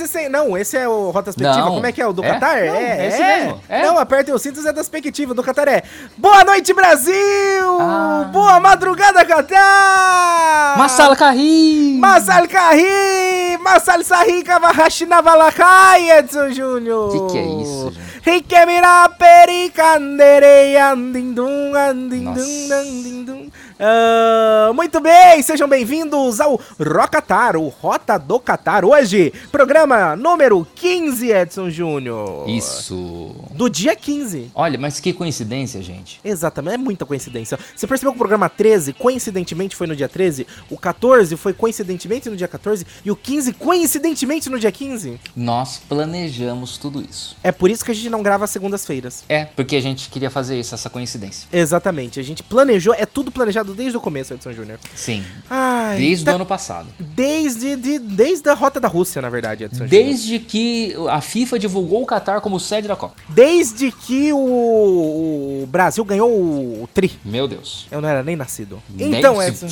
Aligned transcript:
E 0.00 0.06
senhores. 0.08 0.30
Não, 0.32 0.56
esse 0.56 0.76
é 0.76 0.88
o 0.88 1.10
Rota 1.10 1.24
Perspectiva. 1.32 1.66
Não. 1.66 1.74
Como 1.74 1.86
é 1.86 1.92
que 1.92 2.00
é? 2.02 2.06
O 2.06 2.12
do 2.12 2.24
É? 2.24 2.32
Qatar? 2.32 2.56
Não, 2.64 2.74
é 2.76 3.06
esse 3.08 3.18
mesmo. 3.22 3.60
É. 3.68 3.82
Não, 3.82 3.98
apertem 3.98 4.34
os 4.34 4.42
cintos 4.42 4.64
é 4.64 4.68
da 4.68 4.74
perspectiva. 4.74 5.34
Do 5.34 5.42
Qatar 5.42 5.68
é. 5.68 5.82
Boa 6.16 6.44
noite, 6.44 6.72
Brasil! 6.74 7.78
Ah. 7.80 8.28
Boa 8.32 8.60
madrugada, 8.60 9.24
Qatar! 9.24 10.78
Massala 10.78 11.16
Carri! 11.16 11.96
Masal 11.98 12.46
Kahi! 12.48 13.58
Masal 13.60 14.02
Sahi 14.04 14.42
Kavahashi 14.42 15.06
Navalakai, 15.06 16.10
Edson 16.18 16.50
Júnior! 16.50 17.10
Que 17.12 17.32
que 17.32 17.38
é 17.38 17.44
isso? 17.62 17.92
Rikemira 18.22 19.08
pericandere 19.18 20.76
andindum 20.76 21.74
andindum 21.74 22.72
andindum. 22.72 23.47
Ah, 23.80 24.72
muito 24.74 24.98
bem, 24.98 25.40
sejam 25.40 25.68
bem-vindos 25.68 26.40
ao 26.40 26.60
Rocatar, 26.80 27.56
o 27.56 27.68
Rota 27.68 28.18
do 28.18 28.40
Catar. 28.40 28.84
Hoje, 28.84 29.32
programa 29.52 30.16
número 30.16 30.66
15, 30.74 31.30
Edson 31.30 31.70
Júnior. 31.70 32.48
Isso. 32.48 33.36
Do 33.52 33.70
dia 33.70 33.94
15. 33.94 34.50
Olha, 34.52 34.76
mas 34.76 34.98
que 34.98 35.12
coincidência, 35.12 35.80
gente. 35.80 36.20
Exatamente, 36.24 36.74
é 36.74 36.78
muita 36.78 37.06
coincidência. 37.06 37.56
Você 37.76 37.86
percebeu 37.86 38.10
que 38.10 38.16
o 38.16 38.18
programa 38.18 38.48
13, 38.48 38.94
coincidentemente, 38.94 39.76
foi 39.76 39.86
no 39.86 39.94
dia 39.94 40.08
13? 40.08 40.44
O 40.68 40.76
14 40.76 41.36
foi 41.36 41.52
coincidentemente 41.52 42.28
no 42.28 42.36
dia 42.36 42.48
14? 42.48 42.84
E 43.04 43.12
o 43.12 43.16
15, 43.16 43.52
coincidentemente, 43.52 44.50
no 44.50 44.58
dia 44.58 44.72
15? 44.72 45.20
Nós 45.36 45.80
planejamos 45.88 46.78
tudo 46.78 47.00
isso. 47.00 47.36
É 47.44 47.52
por 47.52 47.70
isso 47.70 47.84
que 47.84 47.92
a 47.92 47.94
gente 47.94 48.10
não 48.10 48.24
grava 48.24 48.44
segundas-feiras. 48.48 49.22
É, 49.28 49.44
porque 49.44 49.76
a 49.76 49.80
gente 49.80 50.08
queria 50.08 50.30
fazer 50.30 50.58
isso, 50.58 50.74
essa 50.74 50.90
coincidência. 50.90 51.48
Exatamente, 51.52 52.18
a 52.18 52.24
gente 52.24 52.42
planejou, 52.42 52.92
é 52.92 53.06
tudo 53.06 53.30
planejado 53.30 53.67
desde 53.74 53.96
o 53.96 54.00
começo, 54.00 54.34
Edson 54.34 54.52
Júnior. 54.52 54.78
Sim. 54.94 55.24
Ai, 55.48 55.98
Desde 55.98 56.24
tá- 56.24 56.32
o 56.32 56.34
ano 56.36 56.46
passado. 56.46 56.88
Desde, 56.98 57.76
de- 57.76 57.98
desde 57.98 58.48
a 58.48 58.54
rota 58.54 58.78
da 58.80 58.88
Rússia, 58.88 59.20
na 59.22 59.28
verdade, 59.28 59.64
Edson 59.64 59.86
Júnior. 59.86 59.90
Desde 59.90 60.38
que 60.38 60.94
a 61.10 61.20
FIFA 61.20 61.58
divulgou 61.58 62.02
o 62.02 62.06
Qatar 62.06 62.40
como 62.40 62.58
sede 62.60 62.88
da 62.88 62.96
Copa. 62.96 63.14
Desde 63.28 63.90
que 63.92 64.32
o, 64.32 65.62
o 65.62 65.66
Brasil 65.68 66.04
ganhou 66.04 66.30
o, 66.30 66.82
o 66.82 66.88
Tri. 66.92 67.18
Meu 67.24 67.46
Deus. 67.48 67.86
Eu 67.90 68.00
não 68.00 68.08
era 68.08 68.22
nem 68.22 68.36
nascido. 68.36 68.82
Nem 68.88 69.14
então, 69.16 69.36
se- 69.40 69.46
Edson. 69.64 69.66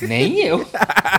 Nem 0.06 0.38
eu. 0.40 0.66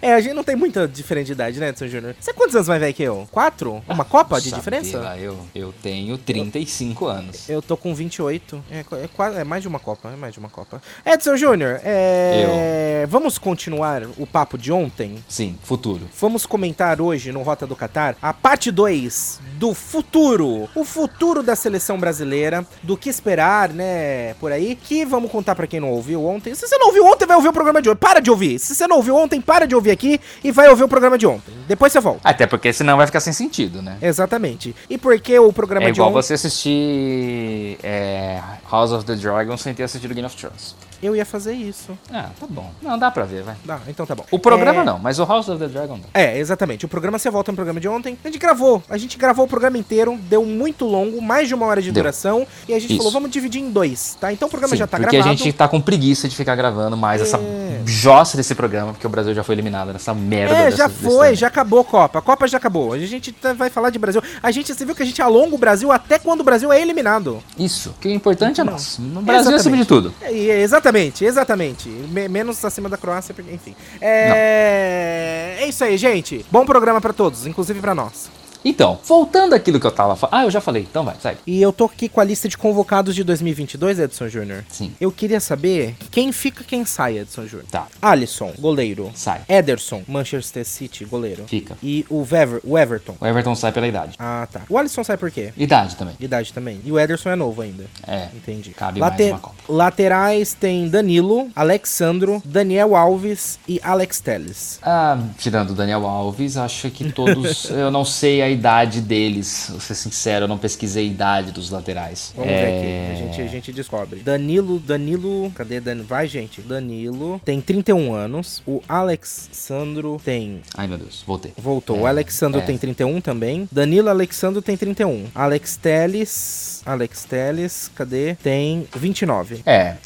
é, 0.00 0.14
a 0.14 0.20
gente 0.20 0.34
não 0.34 0.44
tem 0.44 0.56
muita 0.56 0.86
diferença 0.86 1.26
de 1.26 1.32
idade, 1.32 1.60
né, 1.60 1.68
Edson 1.68 1.86
Júnior? 1.88 2.16
Você 2.18 2.30
é 2.30 2.34
quantos 2.34 2.54
anos 2.54 2.68
mais 2.68 2.80
velho 2.80 2.94
que 2.94 3.02
eu? 3.02 3.28
Quatro? 3.30 3.82
Uma 3.88 4.04
Copa 4.04 4.40
de 4.40 4.50
diferença? 4.50 4.98
lá, 4.98 5.18
eu, 5.18 5.38
eu 5.54 5.74
tenho 5.82 6.16
35 6.18 7.06
anos. 7.06 7.48
Eu 7.48 7.60
tô 7.60 7.76
com 7.76 7.94
28. 7.94 8.64
É, 8.70 8.78
é, 8.78 9.40
é 9.40 9.44
mais 9.44 9.62
de 9.62 9.68
uma 9.68 9.78
Copa, 9.78 10.10
é 10.10 10.16
mais 10.16 10.32
de 10.32 10.38
uma 10.38 10.48
Copa. 10.48 10.80
Edson 11.04 11.36
Júnior, 11.36 11.80
é, 11.84 13.06
vamos 13.08 13.38
continuar 13.38 14.02
o 14.16 14.26
papo 14.26 14.56
de 14.58 14.72
ontem? 14.72 15.22
Sim, 15.28 15.58
futuro. 15.62 16.08
Vamos 16.18 16.46
comentar 16.46 17.00
hoje 17.00 17.32
no 17.32 17.42
Rota 17.42 17.66
do 17.66 17.76
Catar 17.76 18.16
a 18.20 18.32
parte 18.32 18.70
2 18.70 19.40
do 19.54 19.74
futuro. 19.74 20.68
O 20.74 20.84
futuro 20.84 21.42
da 21.42 21.56
seleção 21.56 21.98
brasileira, 21.98 22.66
do 22.82 22.96
que 22.96 23.08
esperar, 23.08 23.70
né, 23.70 24.34
por 24.34 24.52
aí. 24.52 24.76
Que 24.76 25.04
vamos 25.04 25.30
contar 25.30 25.54
pra 25.54 25.66
quem 25.66 25.80
não 25.80 25.90
ouviu 25.90 26.24
ontem. 26.24 26.54
Se 26.54 26.66
você 26.66 26.76
não 26.78 26.88
ouviu 26.88 27.06
ontem, 27.06 27.26
vai 27.26 27.36
ouvir 27.36 27.48
o 27.48 27.52
programa 27.52 27.80
de 27.80 27.88
hoje. 27.88 27.98
Para 27.98 28.20
de 28.20 28.30
ouvir. 28.30 28.58
Se 28.58 28.74
você 28.74 28.86
não 28.86 28.96
ouviu 28.96 29.16
ontem, 29.16 29.40
para 29.40 29.66
de 29.66 29.74
ouvir 29.76 29.90
aqui 29.92 30.20
e 30.42 30.50
vai 30.50 30.68
ouvir 30.68 30.82
o 30.84 30.88
programa 30.88 31.16
de 31.16 31.26
ontem. 31.26 31.52
Depois 31.68 31.92
você 31.92 32.00
volta. 32.00 32.20
Até 32.24 32.46
porque 32.46 32.72
senão 32.72 32.96
vai 32.96 33.06
ficar 33.06 33.20
sem 33.20 33.32
sentido, 33.32 33.80
né? 33.82 33.96
Exatamente. 34.02 34.74
E 34.90 34.98
por 34.98 35.18
que 35.20 35.38
o 35.38 35.52
programa 35.52 35.86
É 35.86 35.90
de 35.92 35.96
igual 35.98 36.10
ontem? 36.10 36.22
você 36.22 36.34
assistir 36.34 37.78
é, 37.82 38.40
House 38.70 38.92
of 38.92 39.04
the 39.04 39.14
Dragon 39.14 39.56
sem 39.56 39.74
ter 39.74 39.82
assistido 39.84 40.14
Game 40.14 40.26
of 40.26 40.36
Thrones. 40.36 40.74
Eu 41.02 41.14
ia 41.14 41.24
fazer 41.26 41.52
isso. 41.52 41.96
Ah, 42.12 42.30
tá 42.38 42.46
bom. 42.48 42.70
Não, 42.82 42.98
dá 42.98 43.10
pra 43.10 43.24
ver, 43.24 43.42
vai. 43.42 43.54
Dá, 43.64 43.78
então 43.88 44.06
tá 44.06 44.14
bom. 44.14 44.24
O 44.30 44.38
programa 44.38 44.80
É, 44.82 44.84
não, 44.84 44.98
mas 44.98 45.18
o 45.18 45.24
House 45.24 45.48
of 45.48 45.58
the 45.58 45.68
Dragon 45.68 45.98
dá. 45.98 46.08
É, 46.20 46.38
exatamente. 46.38 46.84
O 46.84 46.88
programa 46.88 47.18
você 47.18 47.30
volta 47.30 47.52
no 47.52 47.56
programa 47.56 47.78
de 47.80 47.88
ontem. 47.88 48.16
A 48.24 48.28
gente 48.28 48.38
gravou. 48.38 48.82
A 48.88 48.96
gente 48.96 49.16
gravou 49.18 49.44
o 49.44 49.48
programa 49.48 49.76
inteiro, 49.78 50.18
deu 50.22 50.44
muito 50.44 50.84
longo, 50.84 51.20
mais 51.20 51.48
de 51.48 51.54
uma 51.54 51.66
hora 51.66 51.80
de 51.82 51.92
Deu. 51.92 52.02
duração. 52.02 52.46
E 52.68 52.74
a 52.74 52.78
gente 52.78 52.90
Isso. 52.90 52.98
falou, 52.98 53.12
vamos 53.12 53.30
dividir 53.30 53.60
em 53.62 53.70
dois, 53.70 54.16
tá? 54.20 54.32
Então 54.32 54.48
o 54.48 54.50
programa 54.50 54.74
Sim, 54.74 54.78
já 54.78 54.86
tá 54.86 54.96
porque 54.98 55.16
gravado. 55.16 55.34
a 55.34 55.36
gente 55.36 55.52
tá 55.52 55.68
com 55.68 55.80
preguiça 55.80 56.28
de 56.28 56.34
ficar 56.36 56.54
gravando 56.56 56.96
mais 56.96 57.20
essa 57.20 57.36
É. 57.38 57.80
jossa 57.84 58.36
desse 58.36 58.54
programa, 58.54 58.92
porque 58.92 59.06
o 59.06 59.10
Brasil 59.10 59.34
já 59.34 59.42
foi 59.44 59.54
eliminado 59.54 59.92
nessa 59.92 60.14
merda 60.14 60.54
É, 60.54 60.64
dessa- 60.66 60.76
já 60.76 60.88
foi, 60.88 61.34
já 61.36 61.46
acabou 61.48 61.80
a 61.80 61.84
Copa. 61.84 62.18
A 62.18 62.22
Copa 62.22 62.46
já 62.48 62.56
acabou. 62.58 62.92
A 62.92 62.98
gente 62.98 63.32
tá- 63.32 63.52
vai 63.52 63.70
falar 63.70 63.90
de 63.90 63.98
Brasil. 63.98 64.22
A 64.42 64.50
gente, 64.50 64.72
você 64.74 64.84
viu 64.84 64.94
que 64.94 65.02
a 65.02 65.06
gente 65.06 65.20
alonga 65.20 65.54
o 65.54 65.58
Brasil 65.58 65.92
até 65.92 66.18
quando 66.18 66.40
o 66.40 66.44
Brasil 66.44 66.72
é 66.72 66.80
eliminado. 66.80 67.42
Isso, 67.58 67.94
que 68.00 68.08
o 68.08 68.10
importante 68.10 68.60
é 68.60 68.64
nós. 68.64 68.98
No 68.98 69.20
Brasil 69.22 69.52
é 69.52 69.54
acima 69.56 69.76
de 69.76 69.82
Exatamente. 69.82 69.86
tudo. 69.88 70.14
É, 70.22 70.32
e- 70.32 70.50
exatamente, 70.86 71.24
exatamente. 71.24 71.88
Me- 71.88 72.28
menos 72.28 72.64
acima 72.64 72.88
da 72.88 72.96
Croácia, 72.96 73.34
porque, 73.34 73.52
enfim. 73.52 73.74
É... 74.00 75.56
é 75.60 75.66
isso 75.66 75.82
aí, 75.82 75.96
gente. 75.96 76.44
Bom 76.50 76.64
programa 76.64 77.00
pra 77.00 77.12
todos, 77.12 77.46
inclusive 77.46 77.80
pra 77.80 77.94
nós. 77.94 78.30
Então, 78.68 78.98
voltando 79.04 79.54
àquilo 79.54 79.78
que 79.78 79.86
eu 79.86 79.92
tava 79.92 80.16
falando. 80.16 80.34
Ah, 80.34 80.44
eu 80.44 80.50
já 80.50 80.60
falei, 80.60 80.82
então 80.82 81.04
vai, 81.04 81.14
sai. 81.20 81.36
E 81.46 81.62
eu 81.62 81.72
tô 81.72 81.84
aqui 81.84 82.08
com 82.08 82.20
a 82.20 82.24
lista 82.24 82.48
de 82.48 82.58
convocados 82.58 83.14
de 83.14 83.22
2022, 83.22 84.00
Edson 84.00 84.28
Júnior. 84.28 84.64
Sim. 84.68 84.92
Eu 85.00 85.12
queria 85.12 85.38
saber 85.38 85.94
quem 86.10 86.32
fica, 86.32 86.64
quem 86.64 86.84
sai, 86.84 87.18
Edson 87.18 87.46
Júnior. 87.46 87.68
Tá, 87.70 87.86
Alisson, 88.02 88.52
goleiro. 88.58 89.12
sai. 89.14 89.42
Ederson, 89.48 90.02
Manchester 90.08 90.64
City, 90.64 91.04
goleiro. 91.04 91.44
Fica. 91.46 91.78
E 91.80 92.04
o, 92.10 92.24
Vever, 92.24 92.60
o 92.64 92.76
Everton. 92.76 93.14
O 93.20 93.24
Everton 93.26 93.54
sai 93.54 93.70
pela 93.70 93.86
idade. 93.86 94.16
Ah, 94.18 94.48
tá. 94.50 94.62
O 94.68 94.76
Alisson 94.76 95.04
sai 95.04 95.16
por 95.16 95.30
quê? 95.30 95.52
Idade 95.56 95.94
também. 95.94 96.16
Idade 96.18 96.52
também. 96.52 96.80
E 96.84 96.90
o 96.90 96.98
Ederson 96.98 97.30
é 97.30 97.36
novo 97.36 97.62
ainda. 97.62 97.84
É. 98.04 98.28
Entendi. 98.34 98.70
Cabe 98.70 98.98
Late- 98.98 99.22
mais 99.22 99.32
uma 99.32 99.38
Copa. 99.38 99.54
Laterais 99.68 100.54
tem 100.54 100.88
Danilo, 100.88 101.48
Alexandro, 101.54 102.42
Daniel 102.44 102.96
Alves 102.96 103.60
e 103.68 103.80
Alex 103.82 104.18
Telles. 104.18 104.80
Ah, 104.82 105.18
tirando 105.38 105.70
o 105.70 105.74
Daniel 105.74 106.04
Alves, 106.04 106.56
acho 106.56 106.90
que 106.90 107.12
todos. 107.12 107.70
eu 107.70 107.90
não 107.92 108.04
sei 108.04 108.42
a 108.42 108.55
idade 108.56 109.00
deles, 109.00 109.68
vou 109.70 109.80
ser 109.80 109.94
sincero, 109.94 110.44
eu 110.44 110.48
não 110.48 110.58
pesquisei 110.58 111.04
a 111.04 111.10
idade 111.10 111.52
dos 111.52 111.70
laterais. 111.70 112.32
Vamos 112.34 112.50
É, 112.50 112.60
ver 112.60 112.66
aqui, 112.66 113.12
a 113.12 113.26
gente, 113.26 113.40
a 113.42 113.46
gente 113.46 113.72
descobre. 113.72 114.20
Danilo, 114.20 114.78
Danilo, 114.78 115.50
cadê 115.54 115.80
Danilo? 115.80 116.06
Vai, 116.06 116.26
gente. 116.26 116.60
Danilo 116.60 117.40
tem 117.44 117.60
31 117.60 118.12
anos. 118.12 118.62
O 118.66 118.82
Alexandro 118.88 120.20
tem 120.24 120.60
Ai 120.76 120.86
meu 120.86 120.98
Deus, 120.98 121.22
voltei. 121.26 121.52
Voltou. 121.56 121.96
É, 121.98 122.00
o 122.00 122.06
Alexandro 122.06 122.60
é. 122.60 122.64
tem 122.64 122.78
31 122.78 123.20
também. 123.20 123.68
Danilo 123.70 124.08
Alexandro 124.08 124.62
tem 124.62 124.76
31. 124.76 125.26
Alex 125.34 125.76
Teles. 125.76 126.82
Alex 126.86 127.24
Teles, 127.24 127.90
cadê? 127.94 128.36
Tem 128.36 128.86
29. 128.96 129.62
É, 129.66 129.96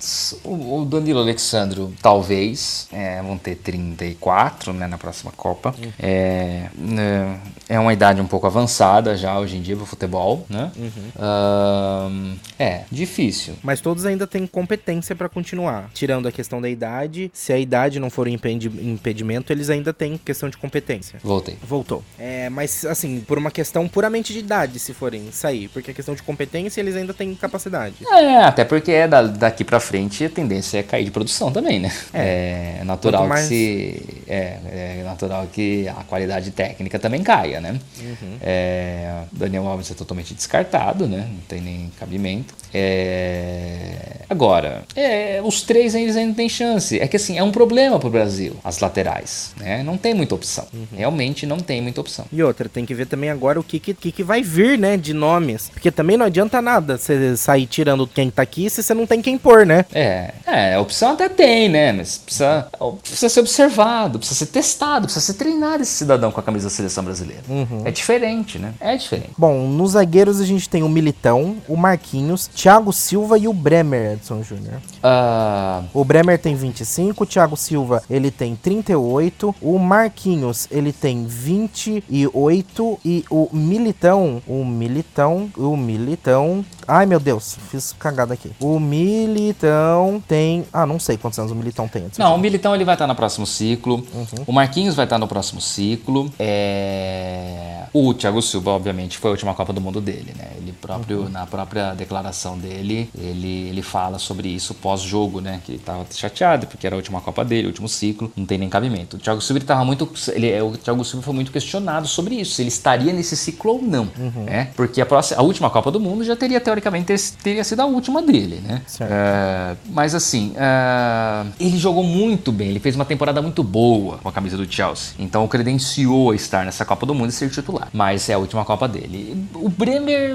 o, 0.43 0.81
o 0.81 0.85
Danilo 0.85 1.21
Alexandro 1.21 1.93
talvez 2.03 2.89
é, 2.93 3.21
vão 3.23 3.37
ter 3.37 3.57
34 3.57 4.73
né, 4.73 4.87
na 4.87 4.97
próxima 4.97 5.31
Copa. 5.33 5.75
É, 5.99 6.69
né, 6.75 7.39
é 7.69 7.79
uma 7.79 7.93
idade 7.93 8.21
um 8.21 8.27
pouco 8.27 8.40
avançada 8.47 9.17
já 9.17 9.39
hoje 9.39 9.57
em 9.57 9.63
dia 9.63 9.77
pro 9.77 9.87
futebol, 9.87 10.47
né? 10.49 10.71
Ahn, 11.19 12.35
é, 12.59 12.83
difícil. 12.91 13.55
Mas 13.63 13.81
todos 13.81 14.05
ainda 14.07 14.27
têm 14.27 14.47
competência 14.47 15.15
pra 15.15 15.29
continuar. 15.29 15.91
Tirando 15.95 16.27
a 16.29 16.33
questão 16.33 16.61
da 16.61 16.69
idade. 16.69 17.31
Se 17.35 17.53
a 17.53 17.59
idade 17.59 17.99
não 18.01 18.11
for 18.11 18.27
um 18.27 18.31
impedimento, 18.31 19.53
eles 19.53 19.71
ainda 19.71 19.93
têm 19.93 20.17
questão 20.19 20.49
de 20.49 20.57
competência. 20.57 21.19
Voltei. 21.23 21.57
Voltou. 21.63 22.03
É, 22.19 22.49
mas 22.49 22.85
assim, 22.85 23.21
por 23.21 23.39
uma 23.39 23.51
questão 23.51 23.87
puramente 23.89 24.33
de 24.33 24.39
idade, 24.39 24.79
se 24.79 24.93
forem 24.95 25.31
sair. 25.33 25.69
Porque 25.69 25.91
a 25.91 25.95
questão 25.95 26.15
de 26.15 26.23
competência, 26.23 26.81
eles 26.81 26.97
ainda 26.97 27.15
têm 27.15 27.35
capacidade. 27.35 27.95
É, 28.11 28.37
até 28.39 28.65
porque 28.65 28.91
é 28.93 29.09
da- 29.09 29.23
daqui 29.23 29.65
pra 29.65 29.81
frente 29.81 30.25
a 30.25 30.31
tendência 30.31 30.79
é 30.79 30.83
cair 30.83 31.05
de 31.05 31.11
produção 31.11 31.53
também, 31.53 31.79
né? 31.81 31.93
É, 32.13 32.83
natural 32.85 33.23
Quanto 33.23 33.29
mais- 33.29 33.49
que 33.49 33.55
se. 33.55 34.23
É, 34.29 34.59
é 35.01 35.03
natural 35.05 35.47
que 35.53 35.89
a 35.89 36.05
qualidade 36.05 36.51
técnica 36.51 36.99
também 36.99 37.23
caia, 37.23 37.61
né? 37.61 37.79
Uhum. 38.01 38.20
É, 38.41 39.23
Daniel 39.33 39.67
Alves 39.67 39.91
é 39.91 39.95
totalmente 39.95 40.35
descartado, 40.35 41.07
né? 41.07 41.29
Não 41.31 41.41
tem 41.49 41.61
nem 41.61 41.91
cabimento. 41.99 42.55
É, 42.73 44.23
agora, 44.29 44.85
é, 44.95 45.41
os 45.43 45.63
três 45.63 45.95
eles 45.95 46.17
ainda 46.17 46.35
têm 46.35 46.49
chance. 46.49 46.99
É 46.99 47.07
que 47.07 47.17
assim, 47.17 47.37
é 47.39 47.43
um 47.43 47.51
problema 47.51 47.99
pro 47.99 48.11
Brasil, 48.11 48.57
as 48.63 48.79
laterais, 48.79 49.53
né? 49.59 49.83
Não 49.83 49.97
tem 49.97 50.15
muita 50.15 50.35
opção. 50.35 50.67
Realmente 50.97 51.47
não 51.47 51.59
tem 51.59 51.81
muita 51.83 52.01
opção. 52.01 52.25
E 52.33 52.43
outra, 52.43 52.69
tem 52.69 52.87
que 52.87 52.95
ver 52.95 53.07
também 53.07 53.31
agora 53.31 53.59
o 53.59 53.65
que, 53.65 53.79
que, 53.79 53.95
que, 53.95 54.23
vai 54.23 54.43
vir, 54.43 54.79
né, 54.79 54.97
de 54.97 55.13
nomes. 55.13 55.69
Porque 55.71 55.91
também 55.91 56.17
não 56.17 56.27
adianta 56.27 56.63
nada 56.63 56.97
você 56.97 57.37
sair 57.37 57.67
tirando 57.67 58.07
quem 58.07 58.31
tá 58.31 58.43
aqui 58.43 58.71
se 58.71 58.83
você 58.83 58.95
não 58.95 59.07
tem 59.07 59.21
quem 59.21 59.37
pôr, 59.37 59.67
né? 59.67 59.85
É, 59.93 60.33
é, 60.47 60.75
a 60.75 60.81
opção 60.81 61.13
até 61.13 61.29
tem, 61.29 61.69
né? 61.69 61.93
Mas 61.93 62.19
precisa, 62.19 62.69
precisa 63.03 63.29
ser 63.29 63.41
observado, 63.41 64.19
precisa 64.19 64.39
ser 64.39 64.47
testado, 64.47 65.07
precisa 65.07 65.25
ser 65.25 65.35
treinado 65.35 65.83
esse 65.83 65.93
cidadão 65.93 66.31
com 66.31 66.41
a 66.41 66.43
camisa 66.43 66.69
da 66.69 66.71
seleção 66.71 67.05
brasileira. 67.05 67.43
É 67.85 67.91
diferente, 67.91 68.10
né? 68.59 68.75
É 68.81 68.97
diferente. 68.97 69.31
Bom, 69.37 69.69
nos 69.69 69.93
zagueiros 69.93 70.41
a 70.41 70.45
gente 70.45 70.69
tem 70.69 70.83
o 70.83 70.89
Militão, 70.89 71.57
o 71.69 71.77
Marquinhos, 71.77 72.47
Thiago 72.49 72.93
Silva 72.93 73.39
e 73.39 73.47
o 73.47 73.53
Bremer, 73.53 74.13
Edson 74.15 74.43
Júnior. 74.43 74.81
Ah, 75.03 75.83
O 75.95 76.05
Bremer 76.05 76.39
tem 76.39 76.55
25, 76.55 77.23
o 77.23 77.27
Thiago 77.27 77.57
Silva 77.57 78.03
ele 78.09 78.31
tem 78.31 78.57
38, 78.57 79.55
o 79.61 79.79
Marquinhos 79.79 80.67
ele 80.71 80.93
tem 80.93 81.25
28 81.27 82.99
e 83.05 83.25
o 83.31 83.49
Militão, 83.53 84.43
o 84.47 84.65
Militão, 84.65 85.51
o 85.57 85.77
Militão, 85.77 86.65
ai 86.91 87.07
meu 87.07 87.21
Deus, 87.21 87.57
fiz 87.71 87.95
cagada 87.99 88.35
aqui. 88.35 88.51
O 88.61 88.79
Militão 88.81 90.23
tem, 90.27 90.67
ah, 90.73 90.85
não 90.85 90.99
sei 90.99 91.17
quantos 91.17 91.39
anos 91.39 91.53
o 91.53 91.55
Militão 91.55 91.87
tem. 91.89 92.07
Não, 92.19 92.35
o. 92.35 92.39
Militão 92.39 92.75
ele 92.75 92.85
vai 92.85 92.95
estar 92.95 93.07
no 93.07 93.15
próximo 93.15 93.47
ciclo. 93.47 94.05
O 94.47 94.53
Marquinhos 94.53 94.95
vai 94.95 95.05
estar 95.05 95.19
no 95.19 95.29
próximo 95.29 95.61
ciclo. 95.61 96.33
É, 96.39 97.85
O 97.93 98.13
Thiago 98.15 98.41
Silva, 98.43 98.71
obviamente, 98.73 99.19
foi 99.19 99.31
a 99.31 99.33
última 99.33 99.55
Copa 99.55 99.73
do 99.73 99.81
Mundo 99.81 100.01
dele, 100.01 100.35
né? 100.37 100.49
Ele 100.57 100.73
próprio, 100.73 101.29
na 101.29 101.47
própria 101.47 101.95
declaração 101.95 102.59
dele, 102.59 103.09
ele, 103.17 103.69
ele 103.69 103.83
fala 103.83 104.19
sobre 104.19 104.49
isso 104.49 104.75
pós-jogo, 104.75 105.41
né? 105.41 105.61
Que 105.65 105.73
ele 105.73 105.79
tava 105.79 106.07
chateado 106.11 106.67
porque 106.67 106.87
era 106.87 106.97
a 106.97 106.99
última 106.99 107.21
Copa 107.21 107.45
dele, 107.45 107.67
o 107.67 107.71
último 107.71 107.89
ciclo, 107.89 108.33
não 108.37 108.47
tem 108.47 108.59
nem 108.59 108.69
cabimento. 108.69 109.17
O 109.17 109.21
Thiago 109.21 109.41
Silva 109.41 109.59
ele 109.59 109.67
tava 109.67 109.85
muito. 109.85 110.11
Ele, 110.33 110.51
é, 110.51 110.63
o 110.63 110.73
Thiago 110.77 111.05
Silva 111.05 111.25
foi 111.25 111.35
muito 111.35 111.53
questionado 111.53 112.09
sobre 112.09 112.35
isso, 112.35 112.55
se 112.55 112.63
ele 112.63 112.69
estaria 112.69 113.13
nesse 113.13 113.37
ciclo 113.37 113.75
ou 113.75 113.83
não. 113.83 114.09
Né? 114.47 114.71
Porque 114.75 115.01
a, 115.01 115.07
próxima, 115.07 115.41
a 115.41 115.43
última 115.45 115.71
Copa 115.71 115.91
do 115.91 116.01
Mundo 116.01 116.25
já 116.25 116.35
teria, 116.35 116.61
teoricamente, 116.61 116.80
ter- 116.81 117.21
teria 117.43 117.65
sido 117.65 117.81
a 117.81 117.87
última 117.87 118.23
dele, 118.23 118.61
né? 118.65 118.83
É, 119.01 119.77
mas 119.91 120.15
assim, 120.15 120.53
é, 120.57 121.47
ele 121.59 121.77
jogou 121.79 122.03
muito 122.05 122.51
bem, 122.53 122.69
ele 122.71 122.81
fez 122.81 122.95
uma 122.97 123.05
temporada 123.05 123.41
muito 123.43 123.63
boa 123.63 124.19
com 124.19 124.29
a 124.29 124.33
camisa 124.33 124.57
do 124.57 124.71
Chelsea. 124.71 125.15
Então 125.19 125.47
credenciou 125.49 126.31
a 126.31 126.35
estar 126.35 126.65
nessa 126.65 126.85
Copa 126.85 127.07
do 127.07 127.15
Mundo 127.15 127.31
e 127.31 127.33
ser 127.33 127.51
titular. 127.51 127.89
Mas 127.93 128.29
é 128.29 128.35
a 128.35 128.39
última 128.39 128.65
Copa 128.65 128.87
dele. 128.89 129.47
O 129.55 129.69
Bremer, 129.69 130.35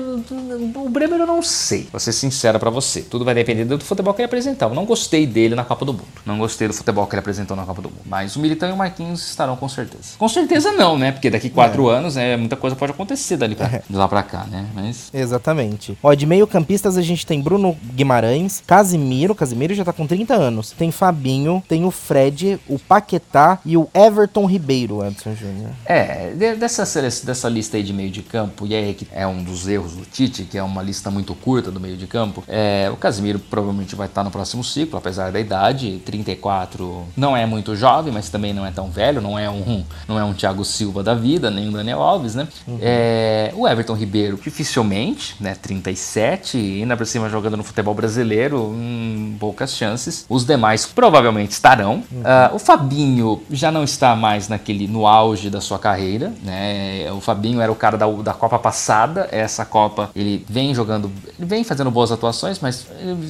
o 0.76 0.90
Bremer 0.90 1.20
eu 1.20 1.28
não 1.28 1.42
sei, 1.42 1.88
vou 1.92 2.00
ser 2.00 2.12
sincero 2.14 2.60
pra 2.60 2.70
você. 2.70 3.02
Tudo 3.02 3.26
vai 3.26 3.34
depender 3.34 3.66
do 3.66 3.80
futebol 3.84 4.14
que 4.14 4.22
ele 4.22 4.26
apresentar. 4.28 4.68
Eu 4.68 4.74
não 4.76 4.86
gostei 4.86 5.26
dele 5.26 5.56
na 5.56 5.64
Copa 5.64 5.86
do 5.86 5.94
Mundo. 5.94 6.06
Não 6.26 6.38
gostei 6.38 6.68
do 6.68 6.74
futebol 6.74 7.06
que 7.08 7.16
ele 7.16 7.20
apresentou 7.20 7.56
na 7.56 7.64
Copa 7.64 7.82
do 7.82 7.90
Mundo. 7.90 8.02
Mas 8.06 8.36
o 8.36 8.40
Militão 8.40 8.70
e 8.70 8.72
o 8.72 8.78
Marquinhos 8.78 9.28
estarão 9.30 9.56
com 9.56 9.68
certeza. 9.70 10.16
Com 10.18 10.28
certeza 10.30 10.72
não, 10.72 10.98
né? 10.98 11.12
Porque 11.12 11.30
daqui 11.30 11.50
quatro 11.50 11.88
anos, 11.88 12.16
né, 12.16 12.36
muita 12.38 12.56
coisa 12.56 12.76
pode 12.76 12.92
acontecer 12.92 13.38
dali 13.38 13.56
pra, 13.56 13.82
de 13.90 13.96
lá 13.96 14.08
pra 14.08 14.24
cá, 14.24 14.46
né? 14.50 14.66
Mas 14.74 15.10
Exatamente. 15.14 15.98
Ó, 16.02 16.14
de 16.14 16.26
meio 16.36 16.46
campistas 16.46 16.98
a 16.98 17.02
gente 17.02 17.26
tem 17.26 17.40
Bruno 17.40 17.78
Guimarães, 17.94 18.62
Casimiro, 18.68 19.34
Casimiro 19.34 19.74
já 19.74 19.86
tá 19.86 19.94
com 19.94 20.06
30 20.06 20.34
anos. 20.34 20.72
Tem 20.72 20.92
Fabinho, 20.92 21.64
tem 21.66 21.86
o 21.86 21.92
Fred, 21.92 22.60
o 22.68 22.78
Paquetá 22.78 23.58
e 23.66 23.78
o 23.78 23.88
Everton 23.94 24.46
Ribeiro, 24.46 25.02
Edson 25.06 25.34
Júnior. 25.34 25.70
É, 25.86 26.32
de- 26.32 26.56
dessa, 26.56 26.84
dessa 27.24 27.48
lista 27.48 27.78
aí 27.78 27.84
de 27.84 27.94
meio 27.94 28.10
de 28.12 28.22
campo, 28.22 28.68
e 28.68 28.76
aí 28.76 28.94
que 28.94 29.08
é 29.14 29.26
um 29.26 29.42
dos 29.42 29.66
erros 29.66 29.94
do 29.94 30.04
Tite, 30.06 30.44
que 30.44 30.58
é 30.58 30.64
uma 30.64 30.82
lista 30.84 31.10
muito 31.10 31.34
curta 31.36 31.72
do 31.72 31.80
meio 31.80 31.96
de 31.96 32.06
campo, 32.06 32.44
é, 32.50 32.90
o 32.92 32.98
Casimiro 32.98 33.40
provavelmente 33.40 33.96
vai 33.96 34.08
estar 34.08 34.22
no 34.22 34.30
próximo 34.30 34.62
ciclo, 34.62 34.98
apesar 34.98 35.32
da 35.32 35.40
idade, 35.40 36.02
34 36.06 37.06
não 37.16 37.36
é 37.38 37.46
muito 37.46 37.78
jovem, 37.78 38.12
mas 38.12 38.28
também 38.30 38.54
não 38.54 38.66
é 38.66 38.72
tão 38.72 38.90
velho, 38.90 39.22
não 39.22 39.40
é 39.40 39.50
um, 39.50 39.86
não 40.06 40.20
é 40.20 40.24
um 40.26 40.34
Thiago 40.34 40.66
Silva 40.66 41.02
da 41.02 41.14
vida, 41.16 41.50
nem 41.50 41.70
um 41.70 41.72
Daniel 41.72 42.02
Alves, 42.02 42.36
né? 42.36 42.46
É, 42.82 43.54
o 43.56 43.66
Everton 43.66 43.94
Ribeiro, 43.94 44.38
dificilmente, 44.44 45.36
né, 45.40 45.56
37, 46.16 46.58
e 46.58 46.82
ainda 46.82 46.96
por 46.96 47.06
cima 47.06 47.30
jogando 47.30 47.58
no 47.58 47.64
futebol 47.64 47.94
brasileiro, 47.94 48.58
hum, 48.62 49.36
poucas 49.40 49.74
chances. 49.76 50.26
Os 50.30 50.46
demais 50.46 50.86
provavelmente 50.86 51.52
estarão. 51.52 52.04
Ah, 52.24 52.52
o 52.54 52.60
Fabinho 52.60 53.42
já 53.52 53.72
não 53.72 53.84
está 53.84 54.16
mais 54.16 54.48
naquele 54.48 54.88
no 54.88 55.06
auge 55.06 55.50
da 55.50 55.60
sua 55.60 55.78
carreira, 55.78 56.32
né? 56.44 57.12
O 57.12 57.20
Fabinho 57.20 57.60
era 57.60 57.72
o 57.72 57.76
cara 57.76 57.98
da, 57.98 58.08
da 58.08 58.34
Copa 58.34 58.58
passada. 58.58 59.28
Essa 59.32 59.66
Copa 59.66 60.10
ele 60.16 60.46
vem 60.48 60.74
jogando, 60.74 61.12
ele 61.38 61.48
vem 61.48 61.64
fazendo 61.64 61.92
boas 61.92 62.12
atuações, 62.12 62.60
mas 62.60 62.88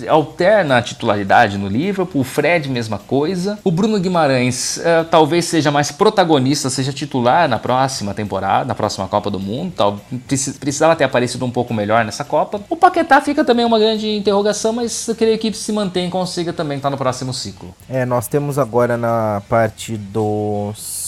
alterna 0.07 0.77
a 0.77 0.81
titularidade 0.81 1.57
no 1.57 1.67
Liverpool. 1.67 2.21
O 2.21 2.23
Fred 2.23 2.69
mesma 2.69 2.99
coisa. 2.99 3.57
O 3.63 3.71
Bruno 3.71 3.99
Guimarães 3.99 4.79
ah, 4.79 5.05
talvez 5.09 5.45
seja 5.45 5.71
mais 5.71 5.91
protagonista, 5.91 6.69
seja 6.69 6.93
titular 6.93 7.49
na 7.49 7.57
próxima 7.57 8.13
temporada, 8.13 8.65
na 8.65 8.75
próxima 8.75 9.07
Copa 9.07 9.31
do 9.31 9.39
Mundo. 9.39 9.73
Tal, 9.75 9.99
precis- 10.27 10.57
precisava 10.57 10.95
ter 10.95 11.03
aparecido 11.03 11.45
um 11.45 11.51
pouco 11.51 11.73
melhor 11.73 12.05
nessa 12.05 12.23
Copa. 12.23 12.61
O 12.69 12.74
Paquetá 12.75 13.21
fica 13.21 13.43
também 13.43 13.65
uma 13.65 13.79
grande 13.79 14.09
interrogação, 14.15 14.73
mas 14.73 15.07
eu 15.07 15.15
creio 15.15 15.37
que 15.37 15.51
se 15.53 15.71
mantém 15.71 16.09
consiga 16.09 16.53
também 16.53 16.77
estar 16.77 16.89
no 16.89 16.97
próximo 16.97 17.33
ciclo. 17.33 17.73
É, 17.89 18.05
nós 18.05 18.27
temos 18.27 18.57
agora 18.57 18.97
na 18.97 19.41
parte 19.47 19.97
dos 19.97 21.04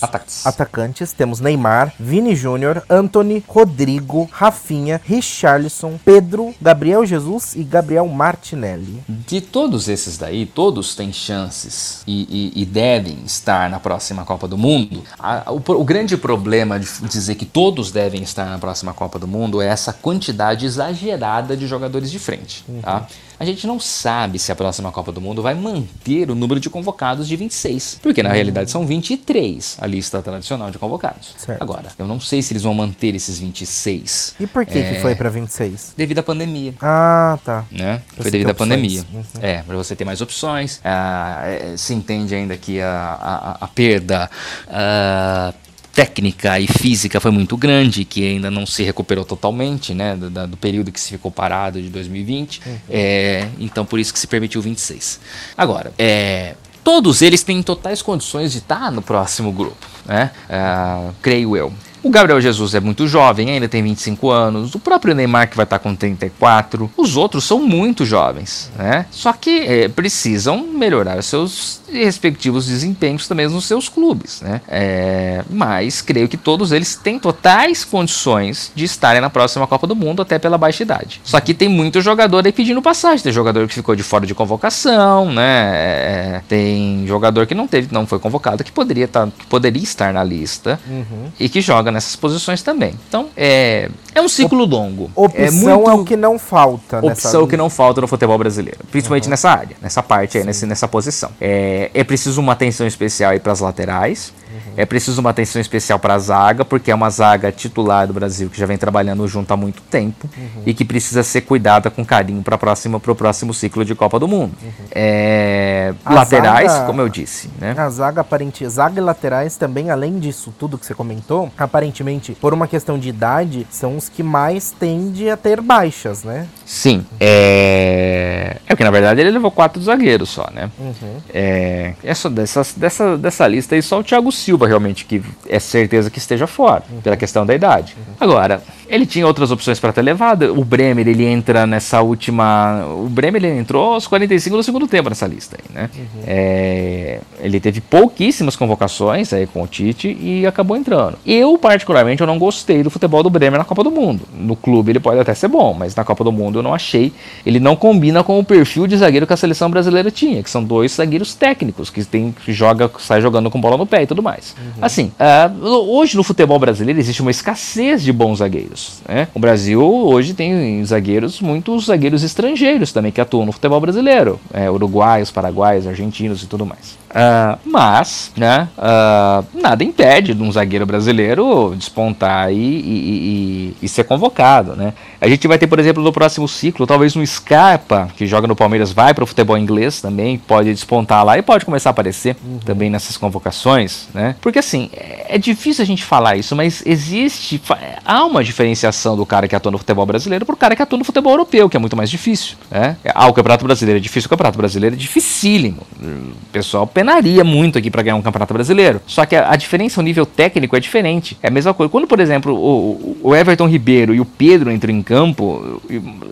Ataques. 0.00 0.46
atacantes, 0.46 1.12
temos 1.12 1.40
Neymar, 1.40 1.92
Vini 1.98 2.34
Júnior, 2.34 2.82
Anthony, 2.88 3.42
Rodrigo, 3.46 4.28
Rafinha, 4.32 5.00
Richarlison, 5.04 5.98
Pedro, 6.04 6.54
Gabriel 6.60 7.04
Jesus 7.06 7.54
e 7.54 7.62
Gabriel 7.64 8.06
Martinelli. 8.08 9.02
De 9.08 9.40
todos 9.40 9.88
esses 9.88 10.16
daí, 10.18 10.46
todos 10.46 10.94
têm 10.94 11.12
chances 11.12 12.02
e, 12.06 12.52
e- 12.56 12.62
e 12.62 12.64
devem 12.64 13.18
estar 13.24 13.68
na 13.70 13.78
próxima 13.80 14.24
Copa 14.24 14.46
do 14.48 14.56
Mundo. 14.58 15.02
A- 15.18 15.44
o, 15.48 15.56
o 15.72 15.84
grande 15.84 16.16
problema 16.16 16.78
de 16.78 16.88
dizer 17.08 17.34
que 17.34 17.44
todos 17.46 17.90
devem 17.90 18.22
estar 18.22 18.46
na 18.46 18.58
próxima 18.58 18.92
Copa 18.92 19.18
do 19.18 19.26
Mundo 19.26 19.60
é 19.62 19.66
essa 19.66 19.92
quantidade 19.92 20.64
exagerada 20.66 21.56
de 21.56 21.66
jogadores 21.66 22.10
de 22.10 22.18
frente. 22.18 22.64
Tá? 22.82 23.06
A 23.40 23.44
gente 23.44 23.66
não 23.66 23.78
sabe 23.78 24.38
se 24.38 24.50
a 24.50 24.56
próxima 24.56 24.90
Copa 24.90 25.12
do 25.12 25.20
Mundo 25.20 25.40
vai 25.42 25.54
manter 25.54 26.30
o 26.30 26.34
número 26.34 26.58
de 26.58 26.68
convocados 26.68 27.28
de 27.28 27.36
26, 27.36 28.00
porque 28.02 28.22
na 28.22 28.30
realidade 28.32 28.70
são 28.70 28.84
23 28.86 29.76
a 29.80 29.86
lista 29.86 30.20
tradicional 30.20 30.70
de 30.70 30.78
convocados. 30.78 31.34
Certo. 31.36 31.62
Agora, 31.62 31.84
eu 31.98 32.06
não 32.06 32.18
sei 32.20 32.42
se 32.42 32.52
eles 32.52 32.64
vão 32.64 32.74
manter 32.74 33.14
esses 33.14 33.38
26 33.38 34.34
E 34.40 34.46
por 34.46 34.66
que 34.66 34.78
É. 34.78 34.94
que 34.94 35.00
foi 35.00 35.14
pra 35.14 35.28
26? 35.30 35.94
devido 35.96 36.18
à 36.18 36.22
pandemia 36.22 36.74
Ah, 36.80 37.38
tá. 37.44 37.64
né? 37.70 38.02
Foi 38.16 38.30
devido 38.30 38.50
à 38.50 38.54
pandemia. 38.54 39.04
Uhum. 39.12 39.22
É, 39.40 39.62
para 39.62 39.76
você 39.76 39.94
ter 39.94 40.04
mais 40.04 40.20
opções. 40.20 40.80
Ah, 40.84 41.42
é, 41.46 41.76
se 41.76 41.94
entende 41.94 42.34
ainda 42.34 42.56
que 42.56 42.80
a, 42.80 43.56
a, 43.60 43.64
a 43.64 43.68
perda 43.68 44.28
ah, 44.68 45.52
técnica 45.98 46.60
e 46.60 46.68
física 46.68 47.18
foi 47.18 47.32
muito 47.32 47.56
grande, 47.56 48.04
que 48.04 48.24
ainda 48.24 48.52
não 48.52 48.64
se 48.64 48.84
recuperou 48.84 49.24
totalmente, 49.24 49.92
né? 49.92 50.14
Do, 50.14 50.46
do 50.46 50.56
período 50.56 50.92
que 50.92 51.00
se 51.00 51.10
ficou 51.10 51.28
parado 51.28 51.82
de 51.82 51.88
2020. 51.88 52.62
Uhum. 52.64 52.78
É, 52.88 53.48
então, 53.58 53.84
por 53.84 53.98
isso 53.98 54.12
que 54.12 54.18
se 54.20 54.28
permitiu 54.28 54.62
26. 54.62 55.18
Agora, 55.56 55.92
é, 55.98 56.54
todos 56.84 57.20
eles 57.20 57.42
têm 57.42 57.60
totais 57.64 58.00
condições 58.00 58.52
de 58.52 58.58
estar 58.58 58.92
no 58.92 59.02
próximo 59.02 59.50
grupo, 59.50 59.84
né? 60.06 60.30
Ah, 60.48 61.10
creio 61.20 61.56
eu. 61.56 61.72
O 62.02 62.10
Gabriel 62.10 62.40
Jesus 62.40 62.74
é 62.74 62.80
muito 62.80 63.06
jovem, 63.06 63.50
ainda 63.50 63.68
tem 63.68 63.82
25 63.82 64.30
anos. 64.30 64.74
O 64.74 64.78
próprio 64.78 65.14
Neymar 65.14 65.48
que 65.50 65.56
vai 65.56 65.64
estar 65.64 65.78
com 65.78 65.94
34. 65.94 66.90
Os 66.96 67.16
outros 67.16 67.44
são 67.44 67.60
muito 67.60 68.04
jovens, 68.04 68.70
né? 68.76 69.06
Só 69.10 69.32
que 69.32 69.60
é, 69.60 69.88
precisam 69.88 70.66
melhorar 70.66 71.22
seus 71.22 71.80
respectivos 71.90 72.66
desempenhos 72.66 73.26
também 73.26 73.48
nos 73.48 73.64
seus 73.66 73.88
clubes, 73.88 74.42
né? 74.42 74.60
É, 74.68 75.42
mas 75.50 76.00
creio 76.02 76.28
que 76.28 76.36
todos 76.36 76.70
eles 76.72 76.94
têm 76.96 77.18
totais 77.18 77.84
condições 77.84 78.70
de 78.74 78.84
estarem 78.84 79.20
na 79.20 79.30
próxima 79.30 79.66
Copa 79.66 79.86
do 79.86 79.96
Mundo, 79.96 80.22
até 80.22 80.38
pela 80.38 80.58
baixa 80.58 80.82
idade. 80.82 81.20
Só 81.24 81.40
que 81.40 81.54
tem 81.54 81.68
muito 81.68 82.00
jogador 82.00 82.44
aí 82.44 82.52
pedindo 82.52 82.80
passagem. 82.82 83.22
Tem 83.22 83.32
jogador 83.32 83.66
que 83.66 83.74
ficou 83.74 83.96
de 83.96 84.02
fora 84.02 84.26
de 84.26 84.34
convocação, 84.34 85.32
né? 85.32 85.72
É, 85.74 86.42
tem 86.48 87.04
jogador 87.06 87.46
que 87.46 87.54
não 87.54 87.66
teve, 87.66 87.88
não 87.92 88.06
foi 88.06 88.18
convocado, 88.18 88.62
que 88.62 88.72
poderia, 88.72 89.08
tá, 89.08 89.26
que 89.36 89.46
poderia 89.46 89.82
estar 89.82 90.12
na 90.12 90.22
lista 90.22 90.78
Uhum. 90.88 91.30
e 91.38 91.48
que 91.48 91.60
joga 91.60 91.87
nessas 91.90 92.16
posições 92.16 92.62
também. 92.62 92.94
Então, 93.08 93.30
é, 93.36 93.90
é 94.18 94.22
um 94.22 94.28
ciclo 94.28 94.64
longo. 94.64 95.10
Opção 95.14 95.40
é 95.40 95.46
é, 95.46 95.50
muito 95.76 96.00
o 96.00 96.04
que 96.04 96.16
não 96.16 96.38
falta 96.38 97.00
nessa 97.00 97.28
opção 97.28 97.46
que 97.46 97.56
não 97.56 97.70
falta 97.70 98.00
no 98.00 98.06
futebol 98.06 98.36
brasileiro, 98.38 98.78
principalmente 98.90 99.28
nessa 99.28 99.50
área, 99.50 99.76
nessa 99.80 100.02
parte 100.02 100.38
aí, 100.38 100.44
nesse, 100.44 100.66
nessa 100.66 100.86
posição. 100.86 101.30
É, 101.40 101.90
é 101.94 102.04
preciso 102.04 102.40
uma 102.40 102.52
atenção 102.52 102.86
especial 102.86 103.32
aí 103.32 103.40
para 103.40 103.52
as 103.52 103.60
laterais. 103.60 104.32
É 104.76 104.86
preciso 104.86 105.20
uma 105.20 105.30
atenção 105.30 105.60
especial 105.60 105.98
para 105.98 106.14
a 106.14 106.18
zaga, 106.18 106.64
porque 106.64 106.90
é 106.90 106.94
uma 106.94 107.10
zaga 107.10 107.50
titular 107.50 108.06
do 108.06 108.12
Brasil 108.12 108.48
que 108.48 108.58
já 108.58 108.64
vem 108.64 108.76
trabalhando 108.78 109.26
junto 109.26 109.52
há 109.52 109.56
muito 109.56 109.82
tempo 109.82 110.28
Uhum. 110.36 110.62
e 110.64 110.72
que 110.72 110.84
precisa 110.84 111.22
ser 111.24 111.40
cuidada 111.42 111.90
com 111.90 112.04
carinho 112.04 112.42
para 112.42 112.56
pro 112.56 113.14
próximo 113.14 113.52
ciclo 113.52 113.84
de 113.84 113.94
Copa 113.94 114.18
do 114.20 114.28
Mundo. 114.28 114.52
É, 114.92 115.92
Uhum. 115.92 115.96
A 116.04 116.14
laterais, 116.14 116.70
zaga- 116.72 116.86
como 116.86 117.00
eu 117.00 117.08
disse, 117.08 117.50
né? 117.58 117.74
A 117.76 117.88
zaga 117.90 118.20
aparente, 118.20 118.68
zaga 118.68 119.00
e 119.00 119.02
laterais 119.02 119.56
também, 119.56 119.90
além 119.90 120.18
disso 120.18 120.52
tudo 120.58 120.76
que 120.78 120.84
você 120.86 120.94
comentou, 120.94 121.50
aparentemente, 121.58 122.32
por 122.40 122.52
uma 122.54 122.66
questão 122.68 122.98
de 122.98 123.08
idade, 123.08 123.66
são 123.70 123.96
os 123.96 124.07
que 124.08 124.22
mais 124.22 124.70
tendem 124.70 125.30
a 125.30 125.36
ter 125.36 125.60
baixas, 125.60 126.24
né? 126.24 126.46
Sim. 126.64 127.04
É... 127.20 128.56
é 128.66 128.76
que 128.76 128.84
na 128.84 128.90
verdade 128.90 129.20
ele 129.20 129.30
levou 129.30 129.50
quatro 129.50 129.82
zagueiros 129.82 130.28
só, 130.28 130.48
né? 130.52 130.70
Uhum. 130.78 131.16
É, 131.32 131.94
essa, 132.02 132.28
dessa, 132.28 132.62
dessa, 132.76 133.16
dessa 133.16 133.46
lista 133.46 133.74
aí, 133.74 133.82
só 133.82 134.00
o 134.00 134.04
Thiago 134.04 134.30
Silva 134.32 134.66
realmente 134.66 135.04
que 135.04 135.22
é 135.48 135.58
certeza 135.58 136.10
que 136.10 136.18
esteja 136.18 136.46
fora, 136.46 136.82
pela 137.02 137.16
questão 137.16 137.44
da 137.44 137.54
idade. 137.54 137.96
Agora, 138.20 138.62
ele 138.88 139.06
tinha 139.06 139.26
outras 139.26 139.50
opções 139.50 139.78
para 139.78 139.92
ter 139.92 140.02
levado. 140.02 140.58
O 140.58 140.64
Bremer, 140.64 141.06
ele 141.06 141.24
entra 141.24 141.66
nessa 141.66 142.00
última. 142.00 142.84
O 142.86 143.08
Bremer, 143.08 143.44
ele 143.44 143.58
entrou 143.58 143.94
aos 143.94 144.06
45 144.06 144.56
do 144.56 144.62
segundo 144.62 144.86
tempo 144.86 145.08
nessa 145.08 145.26
lista 145.26 145.58
aí, 145.58 145.74
né? 145.74 145.90
É, 146.26 147.20
ele 147.40 147.60
teve 147.60 147.80
pouquíssimas 147.80 148.56
convocações 148.56 149.32
aí 149.32 149.46
com 149.46 149.62
o 149.62 149.66
Tite 149.66 150.16
e 150.20 150.46
acabou 150.46 150.76
entrando. 150.76 151.18
Eu, 151.26 151.58
particularmente, 151.58 152.20
eu 152.20 152.26
não 152.26 152.38
gostei 152.38 152.82
do 152.82 152.90
futebol 152.90 153.22
do 153.22 153.30
Bremer 153.30 153.58
na 153.58 153.64
Copa 153.64 153.84
do 153.84 153.90
Mundo. 153.90 154.22
No 154.34 154.56
clube 154.56 154.92
ele 154.92 155.00
pode 155.00 155.20
até 155.20 155.34
ser 155.34 155.48
bom, 155.48 155.74
mas 155.74 155.94
na 155.94 156.04
Copa 156.04 156.24
do 156.24 156.32
Mundo 156.32 156.58
eu 156.58 156.62
não 156.62 156.74
achei. 156.74 157.12
Ele 157.44 157.60
não 157.60 157.76
combina 157.76 158.24
com 158.24 158.38
o 158.38 158.44
perfil 158.44 158.86
de 158.86 158.96
zagueiro 158.96 159.26
que 159.26 159.32
a 159.32 159.36
seleção 159.36 159.70
brasileira 159.70 160.10
tinha, 160.10 160.42
que 160.42 160.50
são 160.50 160.64
dois 160.64 160.92
zagueiros 160.92 161.34
técnicos, 161.34 161.90
que 161.90 162.04
tem 162.04 162.32
que 162.32 162.52
joga, 162.52 162.90
sai 162.98 163.20
jogando 163.20 163.50
com 163.50 163.60
bola 163.60 163.76
no 163.76 163.86
pé 163.86 164.02
e 164.02 164.06
tudo 164.06 164.22
mais. 164.22 164.54
Assim, 164.80 165.12
ah, 165.18 165.50
hoje 165.62 166.16
no 166.16 166.22
futebol 166.22 166.58
brasileiro 166.58 166.98
existe 166.98 167.20
uma 167.20 167.30
escassez 167.30 168.02
de 168.02 168.12
bons 168.12 168.38
zagueiros. 168.38 168.77
Né? 169.06 169.28
O 169.34 169.38
Brasil 169.38 169.82
hoje 169.82 170.34
tem 170.34 170.84
zagueiros, 170.84 171.40
muitos 171.40 171.86
zagueiros 171.86 172.22
estrangeiros 172.22 172.92
também 172.92 173.12
que 173.12 173.20
atuam 173.20 173.46
no 173.46 173.52
futebol 173.52 173.80
brasileiro. 173.80 174.40
É, 174.52 174.70
uruguaios, 174.70 175.30
paraguaios, 175.30 175.86
argentinos 175.86 176.42
e 176.42 176.46
tudo 176.46 176.66
mais. 176.66 176.98
Ah, 177.14 177.58
mas, 177.64 178.30
né, 178.36 178.68
ah, 178.76 179.42
nada 179.54 179.82
impede 179.82 180.34
de 180.34 180.42
um 180.42 180.52
zagueiro 180.52 180.84
brasileiro 180.84 181.74
despontar 181.76 182.52
e, 182.52 182.56
e- 182.56 183.72
e- 183.72 183.76
e 183.82 183.88
ser 183.88 184.04
convocado, 184.04 184.76
né? 184.76 184.92
A 185.20 185.26
gente 185.26 185.48
vai 185.48 185.58
ter, 185.58 185.66
por 185.66 185.78
exemplo, 185.78 186.02
no 186.02 186.12
próximo 186.12 186.46
ciclo, 186.46 186.86
talvez 186.86 187.16
um 187.16 187.24
Scarpa, 187.24 188.08
que 188.16 188.26
joga 188.26 188.46
no 188.46 188.54
Palmeiras, 188.54 188.92
vai 188.92 189.14
para 189.14 189.24
o 189.24 189.26
futebol 189.26 189.56
inglês 189.56 190.00
também, 190.02 190.36
pode 190.38 190.72
despontar 190.72 191.24
lá 191.24 191.38
e 191.38 191.42
pode 191.42 191.64
começar 191.64 191.90
a 191.90 191.92
aparecer 191.92 192.36
também 192.64 192.90
nessas 192.90 193.16
convocações, 193.16 194.06
né? 194.12 194.36
Porque 194.40 194.58
assim, 194.58 194.90
é, 194.92 195.36
é 195.36 195.38
difícil 195.38 195.82
a 195.82 195.86
gente 195.86 196.04
falar 196.04 196.36
isso, 196.36 196.54
mas 196.54 196.82
existe, 196.84 197.60
há 198.04 198.24
uma 198.24 198.44
diferenciação 198.44 199.16
do 199.16 199.24
cara 199.24 199.48
que 199.48 199.56
atua 199.56 199.72
no 199.72 199.78
futebol 199.78 200.04
brasileiro 200.04 200.44
pro 200.44 200.56
cara 200.56 200.76
que 200.76 200.82
atua 200.82 200.98
no 200.98 201.04
futebol 201.04 201.32
europeu, 201.32 201.68
que 201.70 201.76
é 201.76 201.80
muito 201.80 201.96
mais 201.96 202.10
difícil, 202.10 202.56
né? 202.70 202.96
Ah, 203.14 203.26
o 203.28 203.32
Campeonato 203.32 203.64
Brasileiro 203.64 203.98
é 203.98 204.02
difícil, 204.02 204.26
o 204.26 204.30
Campeonato 204.30 204.58
Brasileiro 204.58 204.94
é 204.94 204.98
dificílimo. 204.98 205.82
O 206.02 206.46
pessoal 206.52 206.86
penaria 206.98 207.44
muito 207.44 207.78
aqui 207.78 207.92
para 207.92 208.02
ganhar 208.02 208.16
um 208.16 208.22
Campeonato 208.22 208.52
Brasileiro. 208.52 209.00
Só 209.06 209.24
que 209.24 209.36
a, 209.36 209.52
a 209.52 209.54
diferença, 209.54 210.00
o 210.00 210.02
nível 210.02 210.26
técnico 210.26 210.74
é 210.74 210.80
diferente. 210.80 211.38
É 211.40 211.46
a 211.46 211.50
mesma 211.50 211.72
coisa. 211.72 211.88
Quando, 211.88 212.08
por 212.08 212.18
exemplo, 212.18 212.52
o, 212.52 213.16
o 213.22 213.36
Everton 213.36 213.68
Ribeiro 213.68 214.12
e 214.12 214.20
o 214.20 214.24
Pedro 214.24 214.68
entram 214.72 214.92
em 214.92 215.00
campo, 215.00 215.80